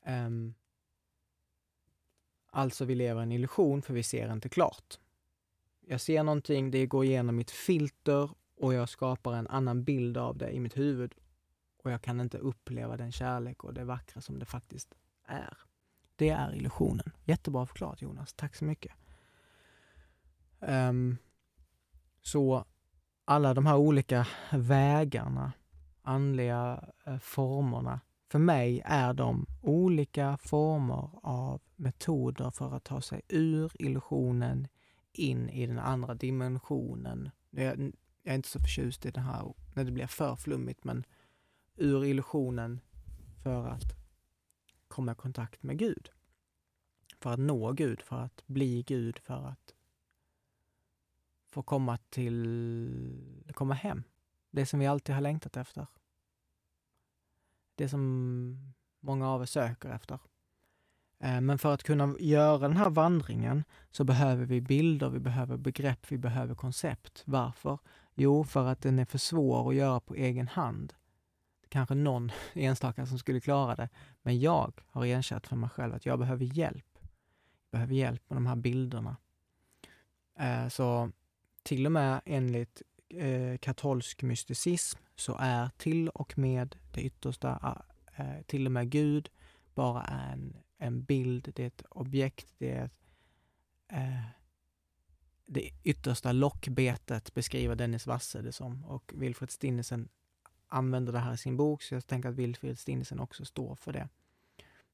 Um, 0.05 0.53
alltså 2.51 2.85
vi 2.85 2.95
lever 2.95 3.21
i 3.21 3.23
en 3.23 3.31
illusion 3.31 3.81
för 3.81 3.93
vi 3.93 4.03
ser 4.03 4.33
inte 4.33 4.49
klart. 4.49 4.99
Jag 5.87 6.01
ser 6.01 6.23
någonting, 6.23 6.71
det 6.71 6.85
går 6.85 7.05
igenom 7.05 7.35
mitt 7.35 7.51
filter 7.51 8.29
och 8.55 8.73
jag 8.73 8.89
skapar 8.89 9.33
en 9.33 9.47
annan 9.47 9.83
bild 9.83 10.17
av 10.17 10.37
det 10.37 10.51
i 10.51 10.59
mitt 10.59 10.77
huvud 10.77 11.15
och 11.83 11.91
jag 11.91 12.01
kan 12.01 12.21
inte 12.21 12.37
uppleva 12.37 12.97
den 12.97 13.11
kärlek 13.11 13.63
och 13.63 13.73
det 13.73 13.83
vackra 13.83 14.21
som 14.21 14.39
det 14.39 14.45
faktiskt 14.45 14.95
är. 15.23 15.66
Det 16.17 16.29
är 16.29 16.55
illusionen. 16.55 17.11
Jättebra 17.25 17.65
förklarat 17.65 18.01
Jonas, 18.01 18.33
tack 18.33 18.55
så 18.55 18.65
mycket. 18.65 18.91
Um, 20.59 21.17
så 22.21 22.65
alla 23.25 23.53
de 23.53 23.65
här 23.65 23.75
olika 23.75 24.27
vägarna, 24.51 25.51
andliga 26.01 26.83
eh, 27.05 27.17
formerna, 27.17 27.99
för 28.29 28.39
mig 28.39 28.81
är 28.85 29.13
de 29.13 29.45
olika 29.61 30.37
former 30.37 31.09
av 31.23 31.61
metoder 31.75 32.51
för 32.51 32.75
att 32.75 32.83
ta 32.83 33.01
sig 33.01 33.21
ur 33.27 33.71
illusionen 33.79 34.67
in 35.11 35.49
i 35.49 35.65
den 35.67 35.79
andra 35.79 36.13
dimensionen. 36.13 37.29
Jag, 37.49 37.79
jag 38.23 38.31
är 38.31 38.35
inte 38.35 38.49
så 38.49 38.59
förtjust 38.59 39.05
i 39.05 39.11
det 39.11 39.21
här 39.21 39.53
när 39.73 39.83
det 39.83 39.91
blir 39.91 40.07
för 40.07 40.35
flummigt, 40.35 40.83
men 40.83 41.05
ur 41.75 42.05
illusionen 42.05 42.79
för 43.43 43.67
att 43.67 43.96
komma 44.97 45.11
i 45.11 45.15
kontakt 45.15 45.63
med 45.63 45.77
Gud. 45.77 46.09
För 47.19 47.29
att 47.29 47.39
nå 47.39 47.71
Gud, 47.71 48.01
för 48.01 48.15
att 48.15 48.43
bli 48.47 48.83
Gud, 48.83 49.19
för 49.19 49.47
att 49.47 49.75
få 51.45 51.63
komma 51.63 51.97
till, 51.97 53.53
komma 53.53 53.73
hem. 53.73 54.03
Det 54.51 54.65
som 54.65 54.79
vi 54.79 54.87
alltid 54.87 55.15
har 55.15 55.21
längtat 55.21 55.57
efter. 55.57 55.87
Det 57.75 57.89
som 57.89 58.73
många 58.99 59.29
av 59.29 59.41
oss 59.41 59.51
söker 59.51 59.89
efter. 59.89 60.19
Eh, 61.19 61.41
men 61.41 61.57
för 61.57 61.73
att 61.73 61.83
kunna 61.83 62.15
göra 62.19 62.57
den 62.57 62.77
här 62.77 62.89
vandringen 62.89 63.63
så 63.91 64.03
behöver 64.03 64.45
vi 64.45 64.61
bilder, 64.61 65.09
vi 65.09 65.19
behöver 65.19 65.57
begrepp, 65.57 66.11
vi 66.11 66.17
behöver 66.17 66.55
koncept. 66.55 67.23
Varför? 67.25 67.79
Jo, 68.15 68.43
för 68.43 68.67
att 68.67 68.81
den 68.81 68.99
är 68.99 69.05
för 69.05 69.17
svår 69.17 69.69
att 69.69 69.75
göra 69.75 69.99
på 69.99 70.15
egen 70.15 70.47
hand. 70.47 70.93
Kanske 71.69 71.95
någon 71.95 72.31
enstaka 72.53 73.05
som 73.05 73.19
skulle 73.19 73.39
klara 73.39 73.75
det, 73.75 73.89
men 74.21 74.39
jag 74.39 74.73
har 74.87 75.05
erkänt 75.05 75.47
för 75.47 75.55
mig 75.55 75.69
själv 75.69 75.93
att 75.93 76.05
jag 76.05 76.19
behöver 76.19 76.45
hjälp. 76.45 76.99
Jag 77.61 77.71
behöver 77.71 77.93
hjälp 77.93 78.29
med 78.29 78.37
de 78.37 78.45
här 78.45 78.55
bilderna. 78.55 79.17
Eh, 80.39 80.67
så 80.67 81.11
till 81.63 81.85
och 81.85 81.91
med 81.91 82.21
enligt 82.25 82.81
eh, 83.09 83.57
katolsk 83.57 84.23
mysticism 84.23 84.99
så 85.15 85.37
är 85.39 85.69
till 85.77 86.09
och 86.09 86.37
med 86.37 86.75
det 86.93 87.01
yttersta, 87.01 87.81
eh, 88.15 88.41
till 88.45 88.65
och 88.65 88.71
med 88.71 88.89
Gud, 88.89 89.29
bara 89.75 90.03
en, 90.03 90.57
en 90.77 91.03
bild, 91.03 91.51
det 91.55 91.63
är 91.63 91.67
ett 91.67 91.83
objekt, 91.89 92.53
det 92.57 92.71
är 92.71 92.85
ett, 92.85 92.93
eh, 93.87 94.23
det 95.45 95.69
yttersta 95.83 96.31
lockbetet 96.31 97.33
beskriver 97.33 97.75
Dennis 97.75 98.07
Wasse 98.07 98.41
det 98.41 98.51
som 98.51 98.85
och 98.85 99.11
Wilfred 99.15 99.51
Stinnesen 99.51 100.09
använder 100.67 101.13
det 101.13 101.19
här 101.19 101.33
i 101.33 101.37
sin 101.37 101.57
bok, 101.57 101.83
så 101.83 101.93
jag 101.93 102.07
tänker 102.07 102.29
att 102.29 102.35
Wilfrid 102.35 102.79
Stinnesen 102.79 103.19
också 103.19 103.45
står 103.45 103.75
för 103.75 103.93
det. 103.93 104.09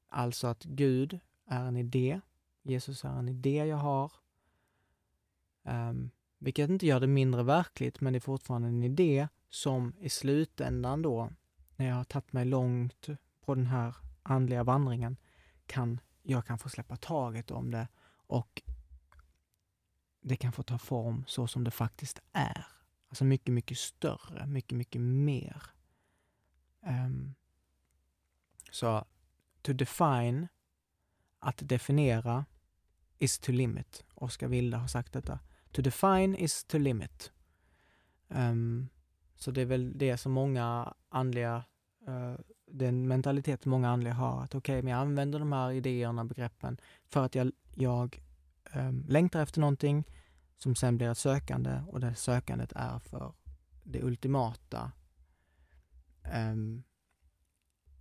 Alltså 0.08 0.46
att 0.46 0.64
Gud 0.64 1.20
är 1.46 1.64
en 1.64 1.76
idé, 1.76 2.20
Jesus 2.62 3.04
är 3.04 3.18
en 3.18 3.28
idé 3.28 3.56
jag 3.66 3.76
har, 3.76 4.12
um, 5.62 6.10
vilket 6.38 6.70
inte 6.70 6.86
gör 6.86 7.00
det 7.00 7.06
mindre 7.06 7.42
verkligt, 7.42 8.00
men 8.00 8.12
det 8.12 8.18
är 8.18 8.20
fortfarande 8.20 8.68
en 8.68 8.82
idé 8.82 9.28
som 9.50 9.94
i 10.00 10.08
slutändan 10.08 11.02
då, 11.02 11.30
när 11.76 11.86
jag 11.86 11.94
har 11.94 12.04
tagit 12.04 12.32
mig 12.32 12.44
långt 12.44 13.08
på 13.44 13.54
den 13.54 13.66
här 13.66 13.96
andliga 14.22 14.64
vandringen, 14.64 15.16
kan, 15.66 16.00
jag 16.22 16.46
kan 16.46 16.58
få 16.58 16.68
släppa 16.68 16.96
taget 16.96 17.50
om 17.50 17.70
det 17.70 17.88
och 18.26 18.62
det 20.20 20.36
kan 20.36 20.52
få 20.52 20.62
ta 20.62 20.78
form 20.78 21.24
så 21.26 21.46
som 21.46 21.64
det 21.64 21.70
faktiskt 21.70 22.20
är. 22.32 22.73
Alltså 23.14 23.24
mycket, 23.24 23.54
mycket 23.54 23.78
större, 23.78 24.46
mycket, 24.46 24.78
mycket 24.78 25.00
mer. 25.00 25.62
Um, 26.86 27.34
så 28.70 29.04
to 29.62 29.72
define, 29.72 30.48
att 31.38 31.68
definiera, 31.68 32.44
is 33.18 33.38
to 33.38 33.52
limit. 33.52 34.04
Oskar 34.14 34.48
Wilde 34.48 34.76
har 34.76 34.86
sagt 34.86 35.12
detta. 35.12 35.38
To 35.72 35.82
define 35.82 36.36
is 36.36 36.64
to 36.64 36.78
limit. 36.78 37.32
Um, 38.28 38.88
så 39.36 39.50
det 39.50 39.60
är 39.60 39.66
väl 39.66 39.98
det 39.98 40.16
som 40.16 40.32
många 40.32 40.94
andliga, 41.08 41.64
uh, 42.08 42.34
den 42.66 43.08
mentalitet 43.08 43.64
många 43.64 43.90
andliga 43.90 44.14
har, 44.14 44.42
att 44.42 44.54
okej, 44.54 44.72
okay, 44.72 44.82
men 44.82 44.92
jag 44.92 45.00
använder 45.00 45.38
de 45.38 45.52
här 45.52 45.72
idéerna, 45.72 46.24
begreppen, 46.24 46.80
för 47.06 47.24
att 47.24 47.34
jag, 47.34 47.52
jag 47.74 48.22
um, 48.74 49.04
längtar 49.08 49.42
efter 49.42 49.60
någonting 49.60 50.04
som 50.56 50.74
sen 50.74 50.96
blir 50.96 51.10
ett 51.10 51.18
sökande 51.18 51.82
och 51.86 52.00
det 52.00 52.14
sökandet 52.14 52.72
är 52.76 52.98
för 52.98 53.34
det 53.82 54.02
ultimata 54.02 54.92
um, 56.34 56.82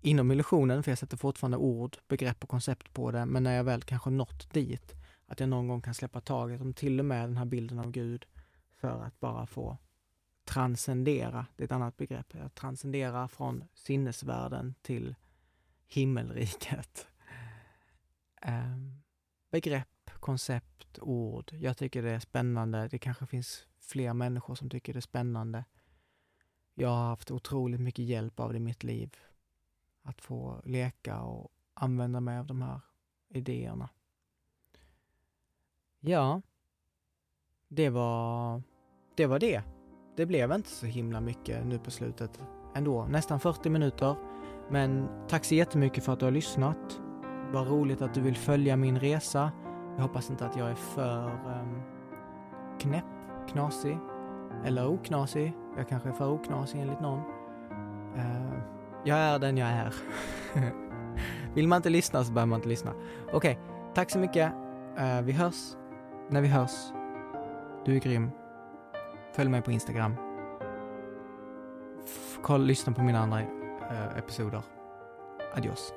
inom 0.01 0.31
illusionen, 0.31 0.83
för 0.83 0.91
jag 0.91 0.97
sätter 0.97 1.17
fortfarande 1.17 1.57
ord, 1.57 1.97
begrepp 2.07 2.43
och 2.43 2.49
koncept 2.49 2.93
på 2.93 3.11
det, 3.11 3.25
men 3.25 3.43
när 3.43 3.55
jag 3.55 3.63
väl 3.63 3.81
kanske 3.81 4.09
nått 4.09 4.53
dit, 4.53 4.95
att 5.25 5.39
jag 5.39 5.49
någon 5.49 5.67
gång 5.67 5.81
kan 5.81 5.93
släppa 5.93 6.21
taget 6.21 6.61
om 6.61 6.73
till 6.73 6.99
och 6.99 7.05
med 7.05 7.29
den 7.29 7.37
här 7.37 7.45
bilden 7.45 7.79
av 7.79 7.91
Gud 7.91 8.25
för 8.71 9.03
att 9.03 9.19
bara 9.19 9.47
få 9.47 9.77
transcendera, 10.45 11.45
det 11.55 11.63
är 11.63 11.65
ett 11.65 11.71
annat 11.71 11.97
begrepp, 11.97 12.35
att 12.35 12.55
transcendera 12.55 13.27
från 13.27 13.63
sinnesvärlden 13.73 14.75
till 14.81 15.15
himmelriket. 15.87 17.07
Um, 18.47 19.01
begrepp, 19.51 19.87
koncept, 20.09 20.99
ord. 20.99 21.53
Jag 21.53 21.77
tycker 21.77 22.03
det 22.03 22.11
är 22.11 22.19
spännande. 22.19 22.87
Det 22.87 22.99
kanske 22.99 23.25
finns 23.25 23.67
fler 23.79 24.13
människor 24.13 24.55
som 24.55 24.69
tycker 24.69 24.93
det 24.93 24.99
är 24.99 25.01
spännande. 25.01 25.65
Jag 26.73 26.89
har 26.89 27.07
haft 27.07 27.31
otroligt 27.31 27.79
mycket 27.79 28.05
hjälp 28.05 28.39
av 28.39 28.51
det 28.51 28.57
i 28.57 28.59
mitt 28.59 28.83
liv. 28.83 29.15
Att 30.01 30.21
få 30.21 30.61
leka 30.65 31.21
och 31.21 31.51
använda 31.73 32.19
mig 32.19 32.37
av 32.37 32.45
de 32.45 32.61
här 32.61 32.79
idéerna. 33.29 33.89
Ja, 35.99 36.41
det 37.67 37.89
var 37.89 38.61
det. 39.15 39.25
Var 39.25 39.39
det. 39.39 39.63
det 40.15 40.25
blev 40.25 40.51
inte 40.51 40.69
så 40.69 40.85
himla 40.85 41.21
mycket 41.21 41.65
nu 41.65 41.79
på 41.79 41.91
slutet 41.91 42.39
ändå. 42.75 43.05
Nästan 43.05 43.39
40 43.39 43.69
minuter. 43.69 44.15
Men 44.69 45.07
tack 45.27 45.45
så 45.45 45.55
jättemycket 45.55 46.03
för 46.03 46.13
att 46.13 46.19
du 46.19 46.25
har 46.25 46.31
lyssnat. 46.31 47.01
Vad 47.51 47.67
roligt 47.67 48.01
att 48.01 48.13
du 48.13 48.21
vill 48.21 48.37
följa 48.37 48.75
min 48.75 48.99
resa. 48.99 49.51
Jag 49.95 50.03
hoppas 50.03 50.29
inte 50.29 50.45
att 50.45 50.55
jag 50.55 50.69
är 50.69 50.75
för 50.75 51.27
um, 51.27 51.81
knäpp, 52.79 53.05
knasig 53.47 53.97
eller 54.65 54.87
oknasig. 54.87 55.53
Jag 55.77 55.89
kanske 55.89 56.09
är 56.09 56.13
för 56.13 56.31
oknasig 56.31 56.79
enligt 56.79 56.99
någon. 56.99 57.19
Uh, 58.15 58.59
jag 59.03 59.17
är 59.17 59.39
den 59.39 59.57
jag 59.57 59.69
är. 59.69 59.93
Vill 61.53 61.67
man 61.67 61.77
inte 61.77 61.89
lyssna 61.89 62.23
så 62.23 62.31
behöver 62.31 62.49
man 62.49 62.59
inte 62.59 62.69
lyssna. 62.69 62.91
Okej, 62.91 63.35
okay, 63.35 63.55
tack 63.93 64.09
så 64.09 64.19
mycket. 64.19 64.53
Uh, 64.99 65.21
vi 65.21 65.31
hörs 65.31 65.75
när 66.29 66.41
vi 66.41 66.47
hörs. 66.47 66.91
Du 67.85 67.95
är 67.95 67.99
grym. 67.99 68.31
Följ 69.35 69.49
mig 69.49 69.61
på 69.61 69.71
Instagram. 69.71 70.15
F 72.05 72.39
kolla, 72.41 72.63
lyssna 72.63 72.93
på 72.93 73.01
mina 73.01 73.19
andra 73.19 73.41
uh, 73.41 74.17
episoder. 74.17 74.61
Adios. 75.55 75.93